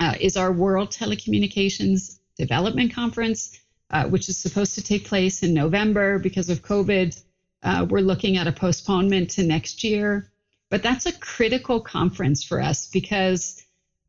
uh, 0.00 0.14
is 0.20 0.36
our 0.36 0.52
World 0.52 0.90
Telecommunications 0.90 2.18
Development 2.36 2.92
Conference, 2.92 3.58
uh, 3.90 4.04
which 4.04 4.28
is 4.28 4.38
supposed 4.38 4.74
to 4.74 4.82
take 4.82 5.06
place 5.06 5.42
in 5.42 5.54
November 5.54 6.18
because 6.18 6.50
of 6.50 6.62
COVID. 6.62 7.20
Uh, 7.62 7.86
we're 7.88 8.00
looking 8.00 8.36
at 8.36 8.46
a 8.46 8.52
postponement 8.52 9.30
to 9.30 9.42
next 9.42 9.82
year. 9.82 10.30
But 10.70 10.82
that's 10.82 11.06
a 11.06 11.18
critical 11.18 11.80
conference 11.80 12.44
for 12.44 12.60
us 12.60 12.88
because 12.88 13.62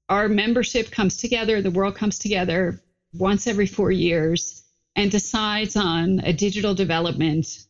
our 0.10 0.28
membership 0.28 0.92
comes 0.92 1.18
together, 1.18 1.62
the 1.62 1.72
world 1.72 1.96
comes 1.96 2.20
together 2.20 2.82
once 3.14 3.48
every 3.48 3.68
four 3.68 3.92
years 3.92 4.64
and 4.96 5.10
decides 5.10 5.76
on 5.76 6.20
a 6.20 6.34
digital 6.34 6.76
development 6.76 7.66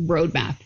roadmap. 0.00 0.56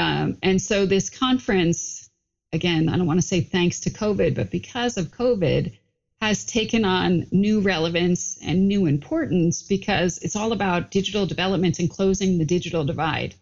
Um, 0.00 0.38
and 0.42 0.60
so 0.60 0.86
this 0.86 1.10
conference, 1.10 2.08
again, 2.54 2.88
I 2.88 2.96
don't 2.96 3.06
want 3.06 3.20
to 3.20 3.26
say 3.26 3.42
thanks 3.42 3.80
to 3.80 3.90
COVID, 3.90 4.34
but 4.34 4.50
because 4.50 4.96
of 4.96 5.10
COVID, 5.10 5.76
has 6.22 6.44
taken 6.44 6.84
on 6.84 7.26
new 7.30 7.60
relevance 7.60 8.38
and 8.42 8.66
new 8.68 8.86
importance 8.86 9.62
because 9.62 10.18
it's 10.18 10.36
all 10.36 10.52
about 10.52 10.90
digital 10.90 11.26
development 11.26 11.78
and 11.78 11.90
closing 11.90 12.38
the 12.38 12.44
digital 12.44 12.84
divide. 12.84 13.34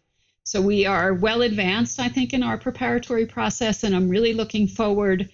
So 0.44 0.60
we 0.60 0.86
are 0.86 1.14
well 1.14 1.42
advanced, 1.42 2.00
I 2.00 2.08
think, 2.08 2.32
in 2.32 2.42
our 2.42 2.56
preparatory 2.56 3.26
process, 3.26 3.84
and 3.84 3.94
I'm 3.94 4.08
really 4.08 4.32
looking 4.32 4.66
forward 4.66 5.28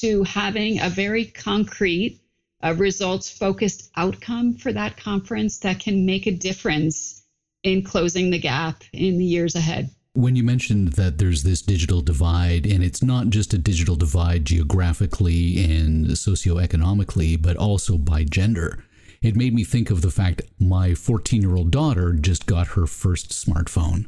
to 0.00 0.24
having 0.24 0.80
a 0.80 0.90
very 0.90 1.24
concrete, 1.26 2.20
uh, 2.62 2.74
results 2.76 3.30
focused 3.30 3.90
outcome 3.96 4.54
for 4.54 4.72
that 4.72 4.96
conference 4.96 5.58
that 5.58 5.80
can 5.80 6.04
make 6.04 6.26
a 6.26 6.32
difference 6.32 7.22
in 7.62 7.82
closing 7.82 8.30
the 8.30 8.38
gap 8.38 8.82
in 8.92 9.18
the 9.18 9.24
years 9.24 9.54
ahead. 9.54 9.90
When 10.16 10.34
you 10.34 10.44
mentioned 10.44 10.94
that 10.94 11.18
there's 11.18 11.42
this 11.42 11.60
digital 11.60 12.00
divide, 12.00 12.64
and 12.64 12.82
it's 12.82 13.02
not 13.02 13.28
just 13.28 13.52
a 13.52 13.58
digital 13.58 13.96
divide 13.96 14.46
geographically 14.46 15.62
and 15.62 16.06
socioeconomically, 16.06 17.40
but 17.40 17.58
also 17.58 17.98
by 17.98 18.24
gender, 18.24 18.82
it 19.20 19.36
made 19.36 19.52
me 19.52 19.62
think 19.62 19.90
of 19.90 20.00
the 20.00 20.10
fact 20.10 20.40
my 20.58 20.94
14 20.94 21.42
year 21.42 21.54
old 21.54 21.70
daughter 21.70 22.14
just 22.14 22.46
got 22.46 22.68
her 22.68 22.86
first 22.86 23.28
smartphone. 23.32 24.06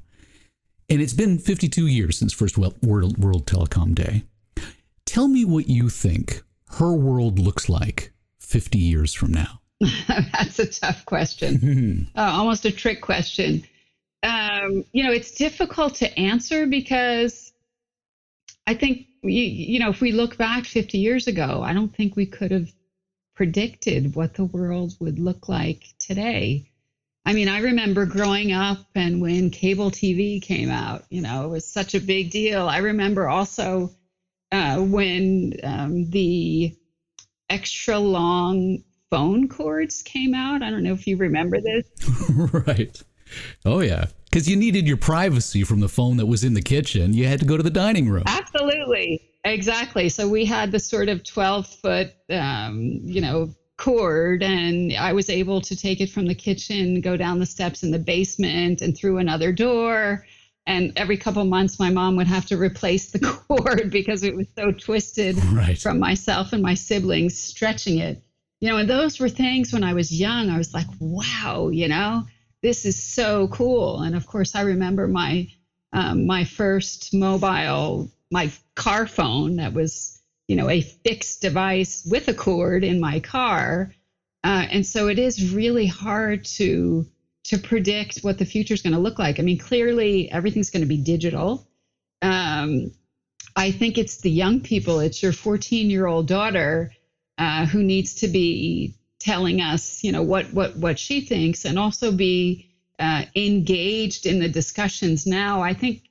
And 0.88 1.02
it's 1.02 1.12
been 1.12 1.38
52 1.38 1.86
years 1.86 2.18
since 2.18 2.32
First 2.32 2.56
World, 2.56 3.18
World 3.18 3.46
Telecom 3.46 3.94
Day. 3.94 4.22
Tell 5.04 5.28
me 5.28 5.44
what 5.44 5.68
you 5.68 5.90
think 5.90 6.42
her 6.78 6.94
world 6.94 7.38
looks 7.38 7.68
like 7.68 8.14
50 8.40 8.78
years 8.78 9.12
from 9.12 9.32
now. 9.32 9.60
That's 10.08 10.58
a 10.58 10.66
tough 10.66 11.04
question, 11.04 12.08
uh, 12.16 12.20
almost 12.20 12.64
a 12.64 12.72
trick 12.72 13.02
question 13.02 13.62
um, 14.22 14.84
you 14.92 15.04
know, 15.04 15.12
it's 15.12 15.32
difficult 15.32 15.96
to 15.96 16.18
answer 16.18 16.66
because 16.66 17.52
I 18.66 18.74
think, 18.74 19.06
you, 19.22 19.42
you 19.42 19.78
know, 19.78 19.90
if 19.90 20.00
we 20.00 20.12
look 20.12 20.36
back 20.36 20.64
50 20.64 20.98
years 20.98 21.26
ago, 21.26 21.62
I 21.62 21.72
don't 21.72 21.94
think 21.94 22.16
we 22.16 22.26
could 22.26 22.50
have 22.50 22.72
predicted 23.34 24.14
what 24.14 24.34
the 24.34 24.44
world 24.44 24.94
would 25.00 25.18
look 25.18 25.48
like 25.48 25.84
today. 25.98 26.70
I 27.24 27.34
mean, 27.34 27.48
I 27.48 27.60
remember 27.60 28.06
growing 28.06 28.52
up 28.52 28.86
and 28.94 29.20
when 29.20 29.50
cable 29.50 29.90
TV 29.90 30.40
came 30.42 30.70
out, 30.70 31.04
you 31.10 31.20
know, 31.20 31.44
it 31.44 31.48
was 31.48 31.70
such 31.70 31.94
a 31.94 32.00
big 32.00 32.30
deal. 32.30 32.68
I 32.68 32.78
remember 32.78 33.28
also 33.28 33.90
uh, 34.50 34.78
when 34.80 35.54
um, 35.62 36.10
the 36.10 36.74
extra 37.50 37.98
long 37.98 38.82
phone 39.10 39.48
cords 39.48 40.02
came 40.02 40.34
out. 40.34 40.62
I 40.62 40.70
don't 40.70 40.82
know 40.82 40.92
if 40.92 41.06
you 41.06 41.16
remember 41.16 41.60
this. 41.60 41.84
right. 42.66 43.02
Oh, 43.64 43.80
yeah. 43.80 44.06
Because 44.24 44.48
you 44.48 44.56
needed 44.56 44.86
your 44.86 44.96
privacy 44.96 45.64
from 45.64 45.80
the 45.80 45.88
phone 45.88 46.18
that 46.18 46.26
was 46.26 46.44
in 46.44 46.54
the 46.54 46.62
kitchen. 46.62 47.14
You 47.14 47.26
had 47.26 47.40
to 47.40 47.46
go 47.46 47.56
to 47.56 47.62
the 47.62 47.70
dining 47.70 48.08
room. 48.08 48.24
Absolutely. 48.26 49.22
Exactly. 49.44 50.08
So 50.08 50.28
we 50.28 50.44
had 50.44 50.72
the 50.72 50.78
sort 50.78 51.08
of 51.08 51.24
12 51.24 51.66
foot, 51.66 52.12
um, 52.30 53.00
you 53.02 53.20
know, 53.20 53.54
cord, 53.78 54.42
and 54.42 54.92
I 54.94 55.12
was 55.12 55.30
able 55.30 55.60
to 55.62 55.76
take 55.76 56.00
it 56.00 56.10
from 56.10 56.26
the 56.26 56.34
kitchen, 56.34 57.00
go 57.00 57.16
down 57.16 57.38
the 57.38 57.46
steps 57.46 57.82
in 57.82 57.90
the 57.90 57.98
basement, 57.98 58.82
and 58.82 58.96
through 58.96 59.18
another 59.18 59.52
door. 59.52 60.26
And 60.66 60.92
every 60.96 61.16
couple 61.16 61.42
months, 61.44 61.78
my 61.78 61.88
mom 61.88 62.16
would 62.16 62.26
have 62.26 62.44
to 62.46 62.58
replace 62.58 63.10
the 63.10 63.20
cord 63.48 63.90
because 63.90 64.22
it 64.22 64.36
was 64.36 64.48
so 64.54 64.72
twisted 64.72 65.42
right. 65.44 65.78
from 65.78 65.98
myself 65.98 66.52
and 66.52 66.62
my 66.62 66.74
siblings 66.74 67.38
stretching 67.38 67.98
it. 67.98 68.22
You 68.60 68.68
know, 68.68 68.76
and 68.76 68.90
those 68.90 69.18
were 69.20 69.28
things 69.28 69.72
when 69.72 69.84
I 69.84 69.94
was 69.94 70.12
young, 70.12 70.50
I 70.50 70.58
was 70.58 70.74
like, 70.74 70.88
wow, 70.98 71.70
you 71.72 71.88
know, 71.88 72.24
this 72.62 72.84
is 72.84 73.02
so 73.02 73.48
cool. 73.48 74.00
And 74.00 74.16
of 74.16 74.26
course, 74.26 74.54
I 74.54 74.62
remember 74.62 75.06
my 75.08 75.48
um, 75.92 76.26
my 76.26 76.44
first 76.44 77.14
mobile, 77.14 78.10
my 78.30 78.52
car 78.74 79.06
phone 79.06 79.56
that 79.56 79.72
was, 79.72 80.20
you 80.46 80.56
know, 80.56 80.68
a 80.68 80.82
fixed 80.82 81.40
device 81.40 82.06
with 82.08 82.28
a 82.28 82.34
cord 82.34 82.84
in 82.84 83.00
my 83.00 83.20
car. 83.20 83.94
Uh, 84.44 84.66
and 84.70 84.86
so 84.86 85.08
it 85.08 85.18
is 85.18 85.54
really 85.54 85.86
hard 85.86 86.44
to 86.44 87.06
to 87.44 87.58
predict 87.58 88.18
what 88.20 88.36
the 88.36 88.44
future 88.44 88.74
is 88.74 88.82
going 88.82 88.92
to 88.92 88.98
look 88.98 89.18
like. 89.18 89.40
I 89.40 89.42
mean, 89.42 89.58
clearly 89.58 90.30
everything's 90.30 90.68
going 90.68 90.82
to 90.82 90.86
be 90.86 90.98
digital. 90.98 91.66
Um, 92.20 92.92
I 93.56 93.70
think 93.70 93.96
it's 93.96 94.18
the 94.18 94.30
young 94.30 94.60
people. 94.60 95.00
It's 95.00 95.22
your 95.22 95.32
14 95.32 95.88
year 95.88 96.06
old 96.06 96.28
daughter 96.28 96.92
uh, 97.38 97.64
who 97.64 97.82
needs 97.82 98.16
to 98.16 98.28
be 98.28 98.97
telling 99.18 99.60
us, 99.60 100.02
you 100.04 100.12
know, 100.12 100.22
what 100.22 100.52
what 100.52 100.76
what 100.76 100.98
she 100.98 101.20
thinks, 101.20 101.64
and 101.64 101.78
also 101.78 102.12
be 102.12 102.70
uh, 102.98 103.24
engaged 103.34 104.26
in 104.26 104.38
the 104.40 104.48
discussions. 104.48 105.26
Now, 105.26 105.62
I 105.62 105.74
think 105.74 106.02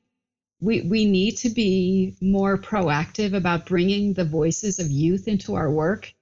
we 0.59 0.81
we 0.81 1.05
need 1.05 1.37
to 1.37 1.49
be 1.49 2.15
more 2.21 2.57
proactive 2.57 3.33
about 3.33 3.65
bringing 3.65 4.13
the 4.13 4.25
voices 4.25 4.79
of 4.79 4.89
youth 4.89 5.27
into 5.27 5.55
our 5.55 5.71
work. 5.71 6.13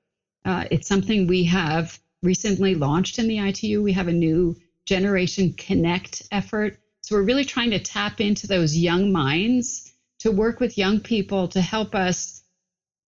Uh, 0.43 0.65
it's 0.71 0.87
something 0.87 1.27
we 1.27 1.43
have 1.45 1.99
recently 2.21 2.75
launched 2.75 3.19
in 3.19 3.27
the 3.27 3.39
ITU. 3.39 3.81
We 3.81 3.93
have 3.93 4.07
a 4.07 4.13
new 4.13 4.55
Generation 4.85 5.53
Connect 5.53 6.23
effort. 6.31 6.79
So 7.01 7.15
we're 7.15 7.23
really 7.23 7.45
trying 7.45 7.71
to 7.71 7.79
tap 7.79 8.21
into 8.21 8.47
those 8.47 8.77
young 8.77 9.11
minds 9.11 9.91
to 10.19 10.31
work 10.31 10.59
with 10.59 10.77
young 10.77 10.99
people 10.99 11.47
to 11.49 11.61
help 11.61 11.95
us 11.95 12.43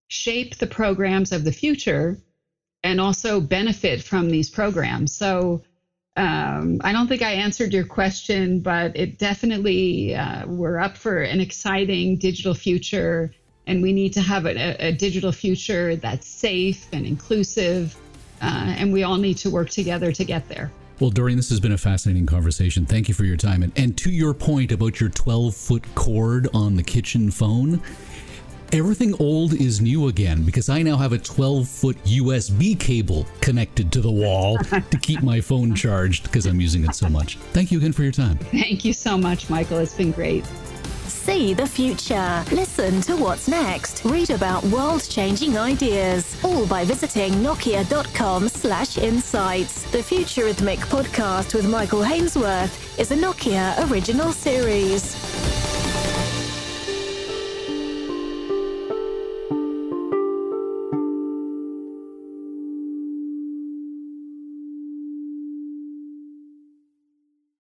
shape 0.08 0.58
the 0.58 0.68
programs 0.68 1.32
of 1.32 1.44
the 1.44 1.52
future 1.52 2.22
and 2.84 3.02
also 3.02 3.42
benefit 3.42 4.04
from 4.04 4.30
these 4.30 4.50
programs. 4.50 5.16
So 5.16 5.63
um, 6.16 6.80
I 6.84 6.94
don't 6.94 7.08
think 7.08 7.22
I 7.22 7.34
answered 7.34 7.74
your 7.74 7.86
question, 7.86 8.60
but 8.62 8.96
it 8.96 9.20
definitely, 9.20 10.16
uh, 10.16 10.48
we're 10.48 10.80
up 10.80 10.98
for 10.98 11.22
an 11.22 11.40
exciting 11.40 12.18
digital 12.18 12.56
future, 12.56 13.32
and 13.68 13.84
we 13.84 13.94
need 13.94 14.13
to 14.13 14.22
have 14.22 14.46
a, 14.46 14.88
a 14.88 14.92
digital 14.92 15.32
future 15.32 15.96
that's 15.96 16.28
safe 16.28 16.88
and 16.92 17.06
inclusive, 17.06 17.96
uh, 18.42 18.76
and 18.78 18.92
we 18.92 19.04
all 19.04 19.18
need 19.18 19.38
to 19.38 19.52
work 19.52 19.70
together 19.70 20.12
to 20.12 20.24
get 20.24 20.50
there. 20.50 20.72
Well, 21.00 21.12
Doreen, 21.12 21.38
this 21.38 21.52
has 21.52 21.60
been 21.60 21.74
a 21.74 21.78
fascinating 21.78 22.26
conversation. 22.26 22.88
Thank 22.88 23.08
you 23.08 23.13
for 23.13 23.24
your 23.24 23.38
time. 23.38 23.62
And, 23.62 23.72
and 23.76 23.96
to 24.00 24.10
your 24.10 24.34
point 24.34 24.72
about 24.72 25.00
your 25.00 25.10
12 25.10 25.56
foot 25.56 25.84
cord 25.94 26.48
on 26.56 26.76
the 26.76 26.82
kitchen 26.82 27.30
phone, 27.30 27.84
everything 28.73 29.13
old 29.19 29.53
is 29.53 29.82
new 29.82 30.08
again 30.08 30.43
because 30.43 30.69
I 30.69 30.82
now 30.82 30.97
have 30.97 31.13
a 31.13 31.17
12 31.17 31.67
foot 31.67 31.97
USB 32.03 32.80
cable 32.80 33.25
connected 33.41 33.91
to 33.93 34.01
the 34.01 34.12
wall 34.12 34.58
to 34.91 34.97
keep 35.01 35.21
my 35.21 35.41
phone 35.41 35.73
charged 35.75 36.23
because 36.23 36.45
I'm 36.45 36.60
using 36.60 36.84
it 36.86 36.95
so 36.95 37.10
much. 37.10 37.38
Thank 37.53 37.71
you 37.71 37.77
again 37.77 37.93
for 37.93 38.03
your 38.03 38.12
time. 38.12 38.38
Thank 38.38 38.86
you 38.86 38.93
so 38.93 39.17
much, 39.17 39.49
Michael. 39.49 39.77
It's 39.80 39.93
been 39.93 40.12
great. 40.12 40.45
See 41.08 41.53
the 41.53 41.67
future. 41.67 42.45
Listen 42.51 43.01
to 43.01 43.17
what's 43.17 43.47
next. 43.47 44.06
Read 44.06 44.30
about 44.30 44.63
world-changing 44.65 45.58
ideas. 45.58 46.38
All 46.43 46.65
by 46.67 46.86
visiting 46.86 47.34
nokia.com 47.34 48.47
slash 48.47 48.97
insights. 48.97 49.84
The 49.91 49.97
Futurithmic 49.97 50.77
podcast 50.77 51.53
with 51.53 51.67
Michael 51.67 52.01
Hainsworth 52.01 52.97
is 52.97 53.12
a 53.12 53.15
Nokia 53.17 53.89
original 53.91 54.32
series. 54.32 55.57